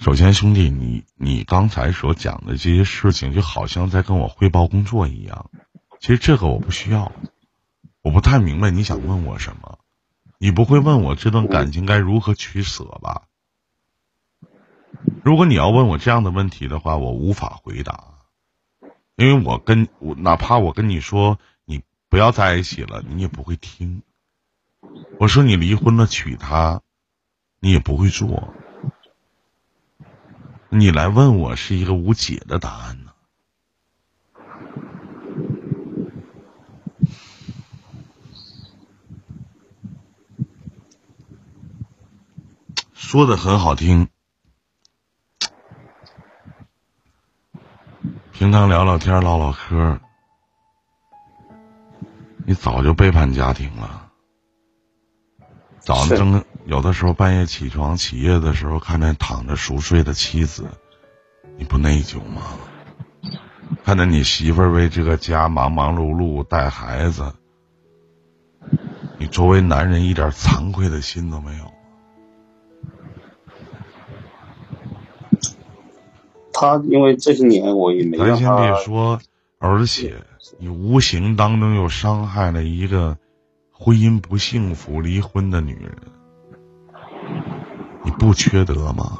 [0.00, 5.50] 首先，兄弟，你你刚才所讲的这些事情，就好像在跟我汇报工作一样。
[6.00, 7.12] 其实这个我不需要，
[8.02, 9.78] 我不太明白你想问我什么。
[10.38, 13.22] 你不会问我这段感情该如何取舍吧？
[15.24, 18.14] 如果你要问我这样的问题的话，我无法回答，
[19.16, 24.02] 因为我跟我哪怕我跟你说你不要在一起了，你也不会听。
[25.18, 26.82] 我说你离婚了娶她，
[27.58, 28.54] 你也不会做。
[30.68, 33.04] 你来问我是一个无解的答案
[43.08, 44.06] 说的很好听，
[48.32, 49.98] 平常聊聊天、唠唠嗑，
[52.44, 54.10] 你早就背叛家庭了。
[55.80, 60.68] 早上睁有的时候半夜起床起夜的时候，看着躺着熟睡的妻子，
[61.56, 62.42] 你不内疚吗？
[63.86, 67.34] 看着你媳妇儿为这个家忙忙碌碌带孩子，
[69.16, 71.72] 你作为男人一点惭愧的心都没有。
[76.60, 79.20] 他因为这些年我也没咱先别说，
[79.58, 80.16] 而且
[80.58, 83.16] 你无形当中又伤害了一个
[83.70, 85.96] 婚姻不幸福、离婚的女人，
[88.04, 89.18] 你不缺德吗？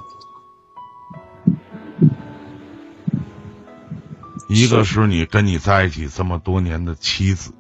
[4.49, 7.53] 一个是你跟你在一起这么多年的妻子，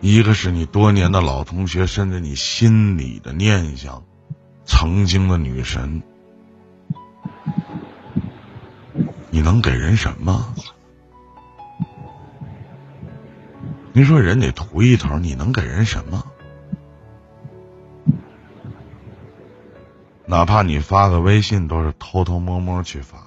[0.00, 4.04] 一个是你多年的老同学，甚至你心里的念想，
[4.64, 6.02] 曾经的女神。
[9.30, 10.54] 你能给人什么？
[13.92, 16.24] 您说人得图一头，你能给人什么？
[20.26, 23.18] 哪怕你发个微信，都是偷偷摸摸去发。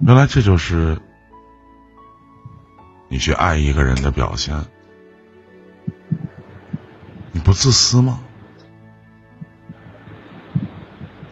[0.00, 0.98] 原来这就是
[3.08, 4.56] 你去爱一个人的表现。
[7.58, 8.20] 自私吗？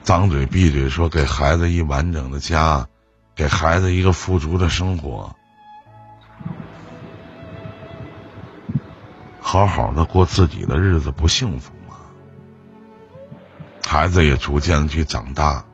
[0.03, 2.89] 张嘴闭嘴说给孩子一完整的家，
[3.37, 5.37] 给孩子一个富足的生活，
[9.41, 11.95] 好好的过自己的日子，不幸福吗？
[13.87, 15.65] 孩子也逐渐的去长大，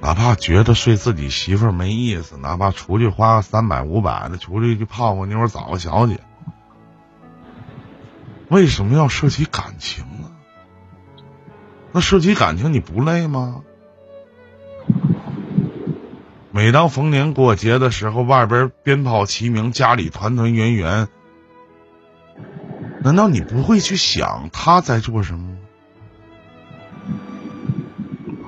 [0.00, 6.18] 哪怕觉得睡自己媳妇儿没意思，哪怕出去花个三百五百的，出去去泡个妞，找个小姐。
[8.54, 10.30] 为什么要涉及感情呢？
[11.90, 13.62] 那涉及感情你不累吗？
[16.52, 21.08] 每当逢年过节的时候，外边鞭炮齐鸣，家里团团圆圆，
[23.02, 25.58] 难道你不会去想他在做什么吗？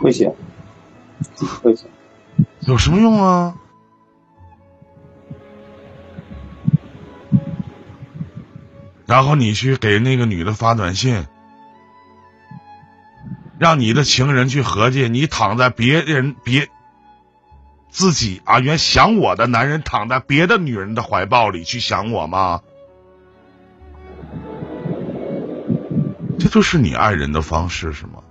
[0.01, 0.33] 会想，
[1.65, 1.89] 会想，
[2.61, 3.57] 有什么用啊？
[9.07, 11.27] 然后你去给那个女的发短信，
[13.59, 16.69] 让你的情人去合计，你躺在别人别
[17.89, 22.61] 自己啊原想我的男人躺在别的女人的怀抱里去想我吗？
[26.39, 28.23] 这就是你爱人的方式是吗？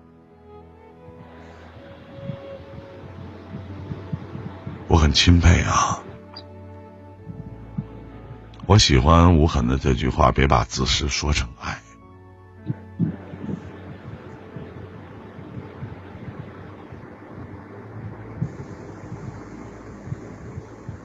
[4.88, 6.04] 我很钦佩啊。
[8.68, 11.78] 我喜欢无痕的这句话别把自私说成爱。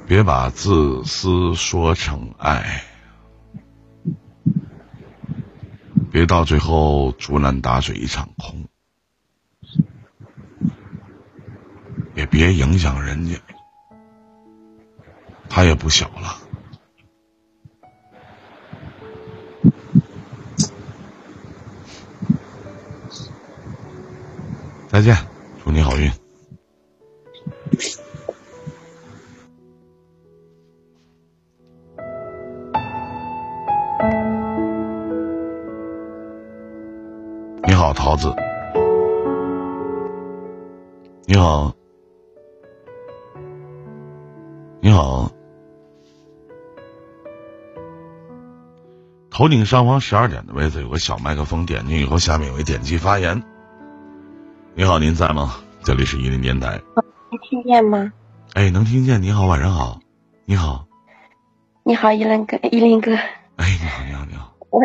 [0.06, 2.82] 别把自私说成爱。
[6.10, 8.66] 别到最后竹篮打水一场空。
[12.14, 13.38] 也别影响人家。
[15.50, 16.39] 他也不小了。
[24.90, 25.16] 再见，
[25.62, 26.10] 祝你好运。
[37.68, 38.34] 你好，桃子。
[41.26, 41.72] 你好，
[44.80, 45.30] 你好。
[49.30, 53.40] 头顶上方十二点的位置有个小麦克风，点进以后下面有一点击发言。
[54.80, 55.56] 你好，您在吗？
[55.82, 56.80] 这里是一林电台。
[56.96, 58.10] 能听见吗？
[58.54, 59.20] 哎，能听见。
[59.20, 60.00] 你好，晚上好。
[60.46, 60.86] 你好，
[61.84, 64.54] 你好，依林哥，依林哥，哎，你好，你好，你好。
[64.70, 64.80] 我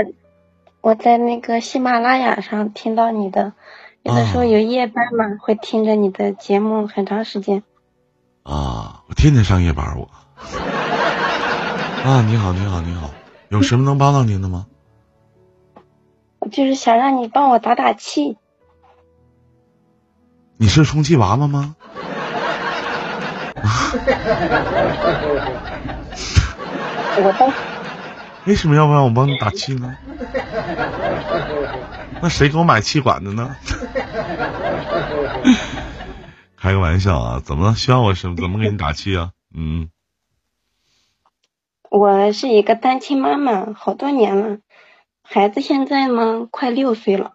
[0.81, 3.53] 我在那个喜马拉雅上听到你的，
[4.03, 7.63] 有的时候哦有夜班嘛，会听着你的节目很长时间。
[8.43, 10.09] 啊，我天天上夜班我。
[12.03, 13.09] 啊，你好，你好，你好，
[13.47, 14.65] 有什么能帮到您的吗？
[16.39, 18.37] 我就是想让你帮我打打气。
[20.57, 21.75] 你是充气娃娃吗？
[27.17, 27.51] 我 当
[28.45, 29.97] 为什么要不让我帮你打气呢？
[32.21, 33.55] 那谁给我买气管子呢？
[36.57, 37.75] 开个玩笑啊，怎么了？
[37.75, 39.31] 需要我什怎么给你打气啊？
[39.53, 39.89] 嗯，
[41.89, 44.57] 我是一个单亲妈妈，好多年了，
[45.23, 47.33] 孩子现在呢快六岁了，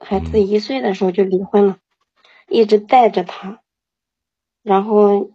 [0.00, 1.76] 孩子嗯一岁的时候就离婚了，
[2.48, 3.60] 一直带着他，
[4.62, 5.32] 然后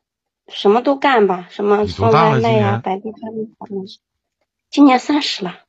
[0.47, 3.22] 什么都干吧，什么你送外卖呀、摆地摊
[3.57, 3.68] 啊，
[4.70, 5.59] 今年三十了。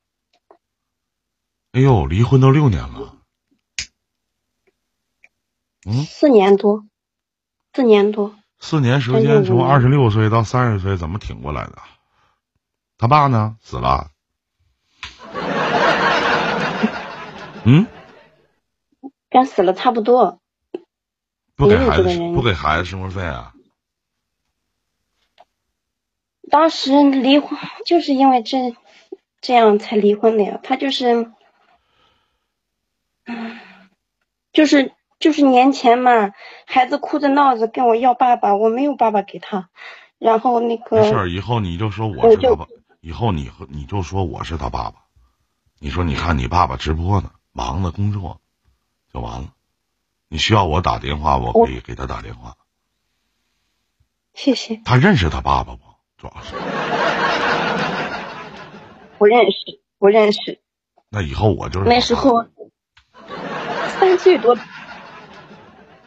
[1.72, 3.16] 哎呦，离婚都六年了。
[5.86, 6.84] 嗯，四年多，
[7.72, 11.78] 四年多，四年时间从二十六岁到三十岁，怎么挺过来的？
[12.99, 13.57] 他爸呢？
[13.61, 14.11] 死了。
[17.64, 17.86] 嗯，
[19.30, 20.41] 跟死了差不多。
[21.57, 23.53] 不给孩子不给孩子生活费啊？
[26.50, 28.76] 当时离婚就是因为这
[29.40, 30.61] 这样才离婚的呀。
[30.62, 31.32] 他就是，
[33.24, 33.59] 嗯，
[34.53, 36.32] 就是就是年前嘛，
[36.66, 39.70] 孩子哭着闹着跟我要爸爸，我没有爸爸给他，
[40.18, 42.66] 然后那个没事儿，以后你就说我是他爸，
[43.00, 44.96] 以后你和你就说我是他爸爸。
[45.78, 48.40] 你说你看你爸爸直播呢，忙着工作，
[49.12, 49.55] 就完了。
[50.33, 52.57] 你需要我打电话，我我可以给他打电话。
[54.33, 55.83] 谢谢，他认识他爸爸不？
[56.16, 56.55] 主要是，
[59.18, 60.62] 不认识，不认识，
[61.11, 62.47] 那以后我就是那时候
[63.99, 64.57] 三岁多，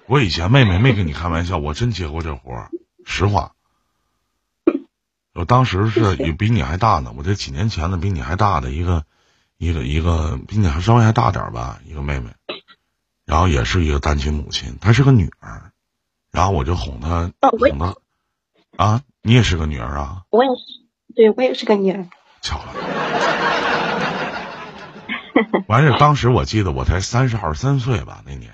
[0.07, 2.71] 我以前妹妹没跟你开玩笑，我真接过这活儿，
[3.05, 3.51] 实话。
[5.35, 9.05] 我当时是也比你还大呢，我这几年前的比你还大的一个，
[9.57, 12.31] 一个一个比你还稍微还大点儿吧，一个妹妹，
[13.25, 15.71] 然后也是一个单亲母亲，她是个女儿，
[16.31, 17.95] 然后我就哄她，哄她，
[18.77, 20.55] 啊，你也是个女儿啊，我也是，
[21.15, 22.07] 对我也是个女儿，
[22.41, 22.73] 巧了。
[25.67, 28.53] 完事，当时我记得我才三十二三岁吧，那年，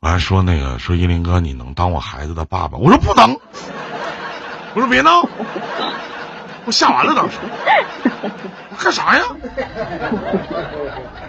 [0.00, 2.76] 完了说那个说依林哥，你能当我孩子的爸爸？
[2.78, 3.40] 我说不能，
[4.74, 5.26] 我说别闹，
[6.66, 7.38] 我吓完了当时，
[8.70, 9.24] 我干啥呀？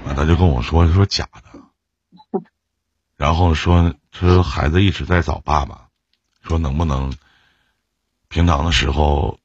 [0.06, 1.53] 完他就跟我说说假的，
[3.24, 5.88] 然后说说孩子一直在找爸爸，
[6.42, 7.16] 说能不能
[8.28, 9.40] 平常的时候，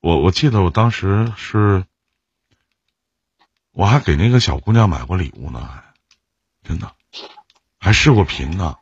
[0.00, 1.84] 我我记得我当时是。
[3.72, 5.82] 我还给那个小姑娘买过礼物呢，还
[6.66, 6.92] 真的，
[7.78, 8.76] 还试过频呢。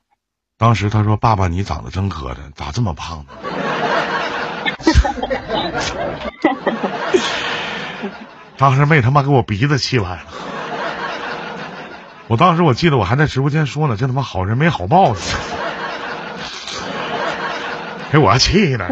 [0.57, 3.33] 当时她说：“爸爸，你长得真磕碜，咋这么胖呢？”
[8.57, 10.27] 当时没他妈给我鼻子气歪了。
[12.29, 15.21] 我当时我记得我还在直播间说呢，这他妈好人没好报呢，
[18.13, 18.89] 给我气的，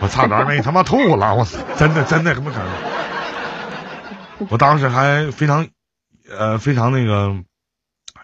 [0.00, 1.46] 我差点没他妈吐了，我
[1.76, 2.68] 真的真的他妈可能。
[4.48, 5.66] 我当时还非常，
[6.30, 7.34] 呃，非常那个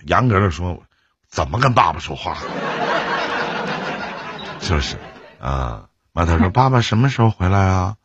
[0.06, 0.80] 严格的说，
[1.28, 2.38] 怎么跟爸爸说话，
[4.60, 4.96] 就是
[5.40, 5.86] 啊。
[6.12, 7.96] 完，他说：“爸爸什么时候回来啊？”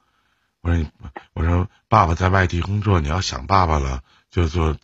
[0.61, 0.89] 我说你
[1.35, 3.99] ：“我说爸爸在外地工作，你要想爸爸了，
[4.31, 4.75] 就就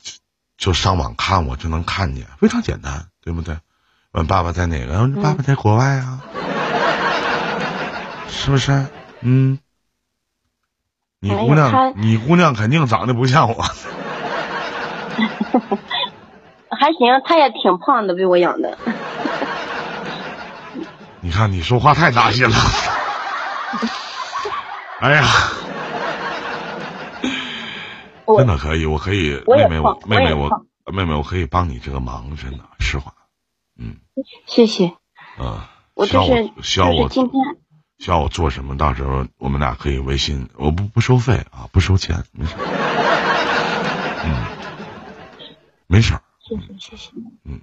[0.57, 3.57] 就上网看我就能看见，非常简单，对不对？”
[4.11, 5.07] 问爸爸在哪个？
[5.21, 6.21] 爸爸在国外啊，
[8.29, 8.85] 是不是？
[9.19, 9.59] 嗯，
[11.19, 13.61] 你姑娘他，你姑娘肯定长得不像我。
[16.77, 18.77] 还行，她也挺胖的，被我养的。
[21.21, 22.55] 你看你说话太扎心了。
[24.99, 25.64] 哎呀，我
[28.37, 33.13] 真的可以，我可以，妹妹，我妹妹，我妹妹，我可以帮你这个忙，真的，实话，
[33.79, 33.97] 嗯
[34.45, 34.93] 谢谢。
[35.39, 35.59] 嗯，
[35.93, 37.41] 我需要就是我需要我今天
[37.99, 42.55] 需要我做什么，到时候我们俩可以微信，我不不收费啊，不收钱，没事。
[44.23, 44.45] 嗯，
[45.87, 46.21] 没事儿。
[46.39, 47.11] 谢谢谢谢。
[47.43, 47.61] 嗯，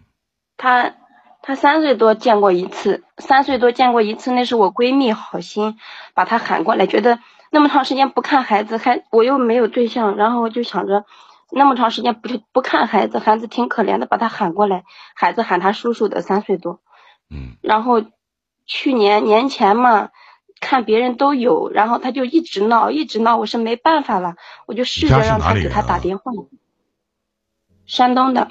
[0.56, 0.94] 他
[1.42, 5.78] 他三岁多见过一次，三岁多见过一次，那是我闺蜜好心
[6.14, 7.18] 把他喊过来，觉得
[7.52, 11.04] 那么长时间不看孩子，还我又没有对象，然后我就想着
[11.50, 14.84] 那么长时间不不看孩子，孩子挺可怜的，把他喊过来，
[15.14, 16.80] 孩子喊他叔叔的，三岁多。
[17.28, 18.02] 嗯然后
[18.64, 20.08] 去年年前嘛，
[20.60, 24.36] 看别人都有，然后他就一直闹，一直闹，我是没办法了，
[24.66, 26.32] 我就试着让他给他打电话。
[27.84, 28.50] 山东的，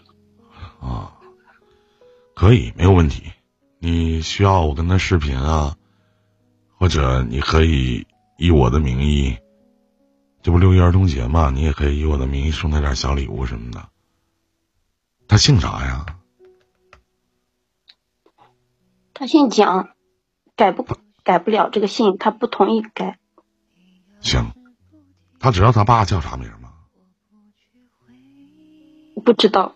[0.80, 1.18] 啊，
[2.36, 3.32] 可以，没有问题。
[3.80, 5.76] 你需要我跟他视频啊，
[6.78, 8.06] 或者你可以
[8.42, 9.38] 以我的名义，
[10.42, 13.88] 这不六一儿童节嘛，你也可以以我的名义送他点小礼物什么的。
[15.28, 16.08] 他姓啥呀？
[19.14, 19.92] 他姓蒋，
[20.56, 20.88] 改不
[21.24, 23.20] 改不了这个姓，他不同意改。
[24.22, 24.52] 行，
[25.40, 26.74] 他知道他爸叫啥名吗？
[29.24, 29.76] 不知道，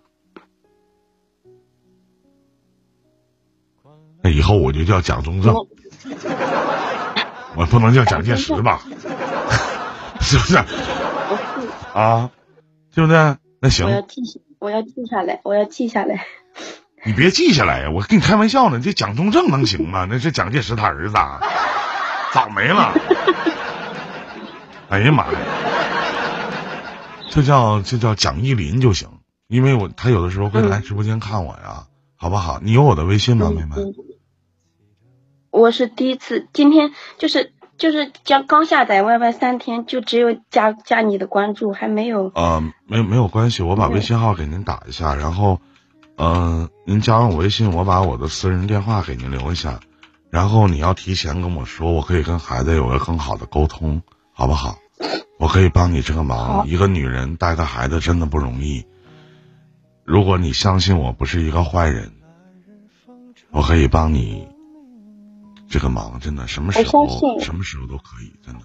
[4.24, 5.54] 那以后我就叫蒋中正，
[7.56, 8.82] 我不能叫蒋介石吧？
[10.20, 10.58] 是不是？
[11.94, 12.30] 啊，
[12.94, 13.38] 对不对？
[13.62, 16.26] 那行我，要记下，我要记下来，我要记下来。
[17.06, 17.90] 你别记下来呀！
[17.92, 20.08] 我跟你开玩笑呢，这蒋中正能行吗？
[20.10, 21.40] 那是蒋介石他儿子啊，
[22.34, 22.94] 早没了。
[24.90, 25.40] 哎呀妈呀，
[27.30, 29.08] 这叫这叫蒋一林就行，
[29.48, 31.86] 因为我他有的时候会来直播间看我呀，
[32.16, 32.60] 好不好？
[32.62, 33.76] 你有我的微信吗，妹妹？
[33.78, 33.94] 嗯，
[35.56, 42.30] 我是第一次，今天就是就是将刚下载 YY 三天，就只有加加你的关注，还没有。
[42.36, 45.62] 呃，没没有关系，我把微信号给您打一下，然后，
[46.18, 49.80] 呃，您加完我微信，我把我的私人电话给您留一下，
[50.30, 54.02] 然后你要提前跟我说，我可以跟孩子有个更好的沟通，
[54.34, 54.78] 好不好？
[55.40, 56.68] 我可以帮你这个忙。
[56.68, 58.86] 一个女人带个孩子真的不容易，
[60.04, 62.12] 如果你相信我不是一个坏人，
[63.52, 64.48] 我可以帮你
[65.76, 68.62] 这个忙，真的，什么时我候相信什么时候都可以，真的。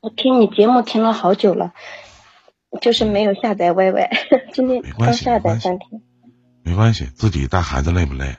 [0.00, 1.72] 我听你节目听了好久了，
[2.80, 4.08] 就是没有下载 YY，
[4.52, 6.02] 今天没关刚下系三天。
[6.64, 8.36] 没关系，自己带孩子累不累？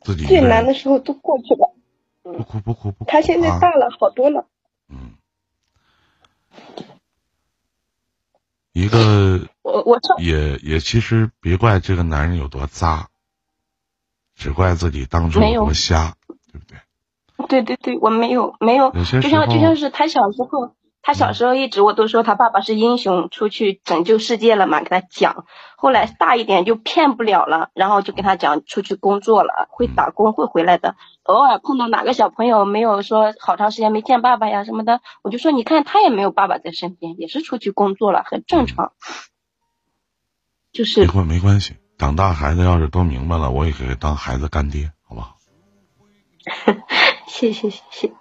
[0.00, 1.74] 自己最难的时候都过去了，
[2.22, 3.10] 不哭不哭不哭。
[3.10, 4.46] 他现在啊大了好多了。
[4.88, 5.12] 嗯，
[8.76, 13.08] 一个我我也也其实别怪这个男人有多渣，
[14.34, 16.14] 只怪自己当初没有多瞎，
[16.52, 16.78] 对不对？
[17.48, 20.74] 对对对，我没有没有，就像就像是他小时候，
[21.06, 25.44] 他小时候一直我都说他爸爸是英雄，出去拯救世界了嘛，给他讲。
[25.76, 30.96] 后来大一点就骗不了了，然后就跟他讲出去工作了，会打工会回来的。
[31.22, 38.90] 偶尔碰到哪个小朋友没有说好长时间没见爸爸呀什么的，我就说你看他也没有爸爸在身边，也是出去工作了，很正常。
[40.72, 45.36] 就是没关没关系，长大孩子要是都明白了，我也可以当孩子干爹，好不好？
[47.30, 48.12] 谢谢谢谢，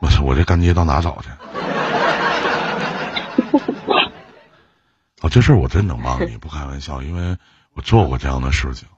[0.00, 1.28] 我操，我这干爹到哪找去？
[5.22, 7.38] 哦，这事儿我真能帮你，不开玩笑，因为
[7.74, 8.88] 我做过这样的事情。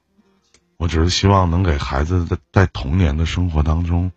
[0.78, 4.10] 我只是希望能给孩子在在童年的生活当中，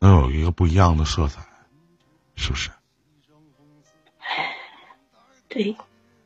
[0.00, 1.46] 能有一个不一样的色彩，
[2.34, 2.70] 是不是？
[5.48, 5.76] 对，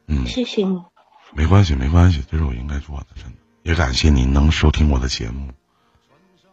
[0.07, 0.83] 嗯，谢谢你，
[1.35, 3.39] 没关系，没关系，这是我应该做的，真的。
[3.63, 5.53] 也感谢您能收听我的节目，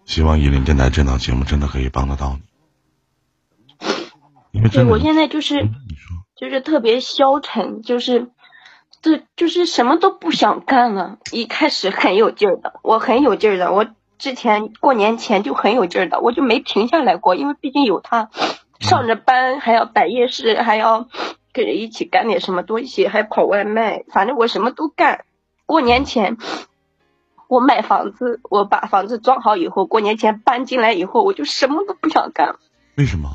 [0.06, 2.42] 希望伊林电台这档节目真的可以帮得到你。
[4.52, 5.70] 因为，对我现在就是。
[6.38, 8.30] 就是特别消沉，就是，
[9.06, 11.20] 这就是什么都不想干了。
[11.32, 13.86] 一开始很有劲儿的，我很有劲儿的，我
[14.18, 18.32] 之前过年前就很有劲儿的，我就没停下来过，因为毕竟有他，
[18.80, 21.08] 上着班还要摆夜市，还要
[21.54, 25.26] 跟人一起干点什么东西，还跑外卖，反正我什么都干。
[25.68, 26.38] 过年前。
[27.48, 32.56] 我买房子，我把房子装好以后，过年前搬进来以后，我就什么都不想干了，
[32.98, 33.30] 为什么？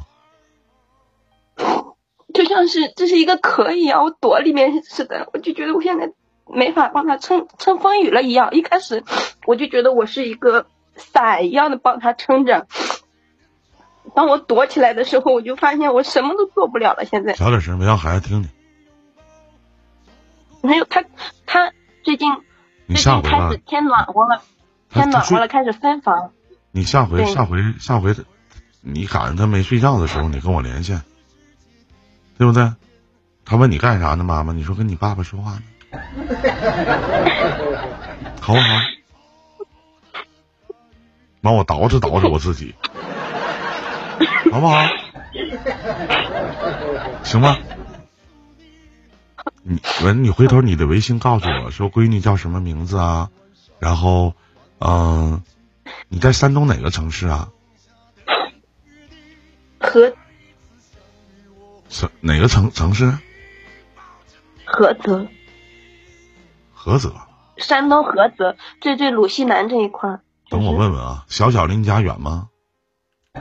[2.33, 6.13] 就像是这是一个壳一样，我躲里面似的，我就觉得我现在
[6.47, 8.51] 没法帮他撑撑风雨了一样。
[8.53, 9.05] 一开始
[9.47, 10.67] 我就觉得我是一个
[10.97, 12.67] 伞一样的帮他撑着。
[14.15, 17.05] 当我躲起来的时候，我就发现我什么都做不了了。
[17.05, 18.51] 现在小点声，别让孩子听听。
[20.63, 21.05] 没有他，
[21.47, 21.73] 他
[22.03, 22.33] 最近
[22.87, 24.43] 你最近开始，天暖和了，
[24.89, 26.33] 天暖和了，开始分房。
[26.73, 28.15] 你下回下回下回，
[28.81, 31.03] 你赶上他没睡觉的时候，你跟我连线，
[32.41, 32.73] 对不对？
[33.45, 34.55] 他问你干啥呢，妈妈？
[34.55, 35.61] 你说跟你爸爸说话呢，
[38.41, 38.67] 好不好？
[41.43, 42.75] 完我捯饬捯饬我自己，
[44.51, 44.89] 好不好？
[47.25, 47.59] 行吗？
[49.63, 53.29] 你文，你回头你的微信告诉我说闺女叫什么名字啊？
[53.79, 54.33] 然后，
[54.79, 55.43] 嗯、
[56.09, 57.51] 你在山东哪个城市啊？
[59.79, 60.15] 菏
[61.91, 63.13] 是哪个城城市？
[64.67, 65.27] 菏泽，
[66.77, 67.13] 菏泽。
[67.59, 70.21] 山东菏泽，最最鲁西南这一块儿。
[70.49, 72.49] 等我问问啊，小小离你家远吗？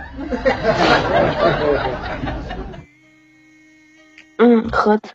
[4.37, 5.09] 嗯，菏泽。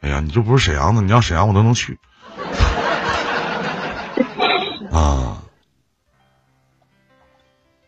[0.00, 1.98] 哎呀，你这不是沈阳的，你要沈阳我都能去。
[4.90, 5.40] 啊，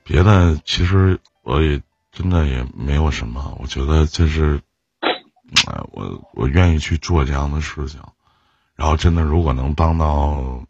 [0.04, 1.82] 别的其实我也
[2.12, 4.62] 真的也没有什么，我觉得就是，哎，
[6.02, 8.00] 我我愿意去做这样的事情，
[8.74, 10.64] 然后真的如果能帮到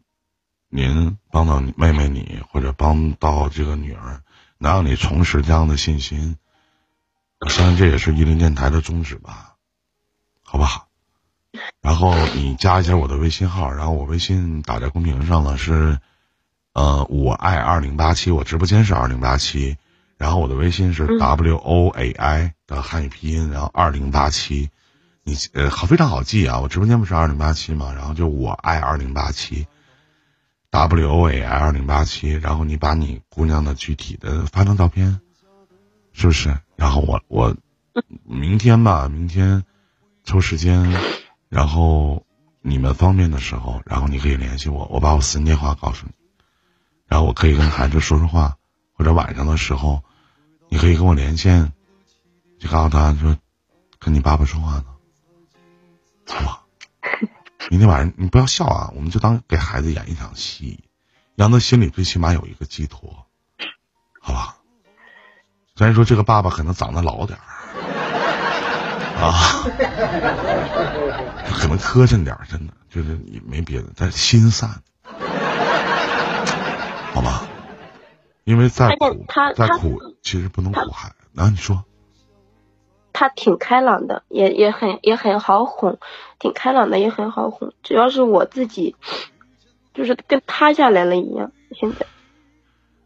[0.69, 4.21] 您，帮到你妹妹你，或者帮到这个女儿，
[4.57, 6.37] 能让你重拾这样的信心，
[7.39, 9.55] 我相信这也是一零电台的宗旨吧，
[10.43, 10.87] 好不好？
[11.81, 15.99] 然后你加一下我的微信号，然后我微信打在公屏上了，是
[16.73, 19.77] 呃我爱二零八七，我直播间是二零八七，
[20.17, 21.19] 然后我的微信是嗯。
[21.19, 24.71] W O A I 的汉语拼音，然后二零八七，
[25.23, 29.67] 你呃好非常好记啊，我直播间不是二零八七嘛，然后就我爱二零八七
[30.69, 35.21] ，W O A I 二零八七，然后你把你姑娘的具体的发张照片，
[36.11, 36.57] 是不是？
[36.75, 37.55] 然后我我
[38.25, 39.63] 明天吧，明天
[40.23, 40.93] 抽时间。
[41.47, 42.25] 然后
[42.61, 46.11] 你们方便的时候，然后你可以联系我，我把我私人电话告诉你，
[47.05, 48.57] 然后我可以跟孩子说说话，
[48.93, 50.03] 或者晚上的时候，
[50.69, 51.71] 你可以跟我连线，
[52.59, 53.37] 就告诉他说，
[53.99, 54.85] 跟你爸爸说话呢，
[56.27, 56.63] 好吧？
[57.69, 60.83] 明天晚上你不要笑啊，我们就当给孩子演一场戏，
[61.35, 63.25] 让他心里最起码有一个寄托，
[64.21, 64.57] 好吧？
[65.75, 67.43] 虽然说这个爸爸可能长得老点儿。
[69.13, 69.63] 啊，
[71.55, 74.81] 可能磕碜点儿，真的就是也没别的，但心散，
[77.13, 77.47] 好吧？
[78.43, 81.15] 因为再苦再苦，其实不能苦孩子。
[81.31, 81.85] 然后你说，
[83.13, 85.97] 他挺开朗的，也也很也很好哄，
[86.39, 87.71] 挺开朗的，也很好哄。
[87.83, 88.95] 主要是我自己，
[89.93, 91.51] 就是跟塌下来了一样。
[91.79, 92.05] 现在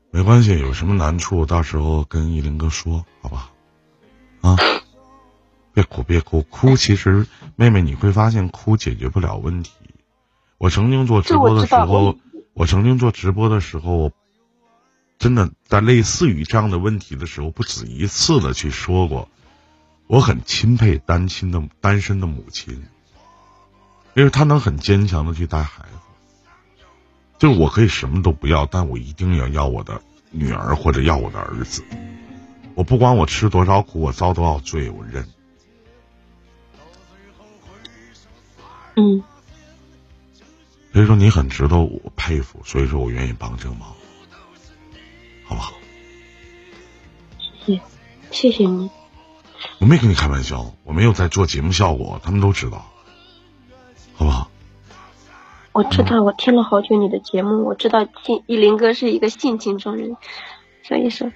[0.10, 3.52] 没关系，有什么难处到时候跟依林哥说，好吧？
[4.42, 4.56] 啊，
[5.74, 9.72] 别哭，别哭，哭其实妹妹你会发现哭解决不了问题。
[10.58, 12.18] 我曾经做直播的时候，
[12.54, 14.12] 我曾经做直播的时候，
[15.20, 19.30] 真的在类似于这样的问题的时候，不止一次的去说过，
[20.08, 22.86] 我很钦佩单亲的单身的母亲，
[24.16, 25.90] 因为她能很坚强的去带孩子。
[27.38, 30.02] 就是我可以什么都不要，但我一定要要我的
[30.32, 31.84] 女儿或者要我的儿子。
[32.74, 35.28] 我不管我吃多少苦，我遭多少罪，我认。
[38.96, 39.24] 嗯，
[40.94, 43.94] 所以说你很值得我佩服，所以说我愿意帮这个忙，
[45.44, 45.74] 好不好？
[47.66, 47.82] 谢谢，
[48.32, 48.90] 谢谢你。
[49.80, 52.86] 我没跟你开玩笑，我没有在做节目效果，他们都知道，
[54.16, 54.50] 好不好？
[55.74, 60.18] 我知道，我听了好久你的节目，我知道信依林哥是一个性情中人，
[60.84, 61.32] 所以说，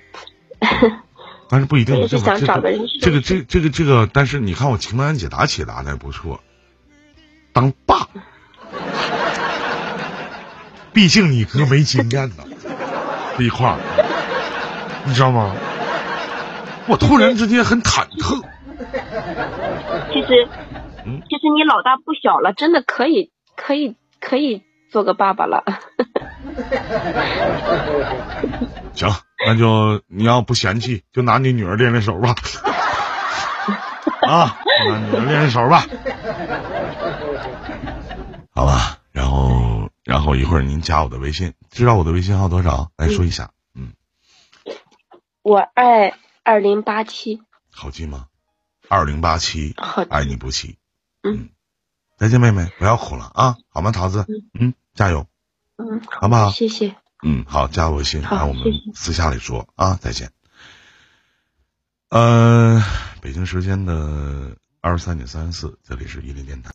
[1.47, 6.41] 但是不一定我也是这个这想找个人个这个说这这个这个，但是你看我情感解答解答的还不错，
[7.53, 8.07] 当爸，
[10.91, 12.43] 毕竟你哥没经验呢，
[13.37, 13.77] 这一块儿，
[15.05, 15.55] 你知道吗？
[16.91, 18.43] 我突然之间很忐忑，
[20.11, 20.45] 其实
[21.05, 24.61] 嗯，其实你老大不小了，真的可以可以可以
[24.91, 25.63] 做个爸爸了。
[28.93, 29.09] 行，
[29.47, 32.35] 那就你要不嫌弃，就拿你女儿练练手吧，
[34.27, 34.57] 啊，
[34.89, 35.85] 拿女儿练练手吧，
[38.53, 42.91] 好吧，然后然后一会儿您加我的微信，知道我的微信号多少？
[42.97, 43.93] 来说一下，嗯，
[45.41, 46.13] 我爱
[46.43, 48.27] 二零八七，好记吗？
[48.89, 50.77] 二零八七，好，爱你不弃。
[51.23, 51.49] 嗯
[52.17, 53.91] 再见，妹妹，不要哭了啊，好吗？
[53.91, 55.25] 桃子，嗯，加油，
[55.77, 56.51] 嗯，好不好？
[56.51, 58.63] 谢谢，嗯，好，加我微信，然后我们
[58.93, 60.31] 私下里说啊，再见。
[62.09, 62.83] 呃，
[63.21, 66.69] 北京时间的二十三点三十四，这里是伊林电台。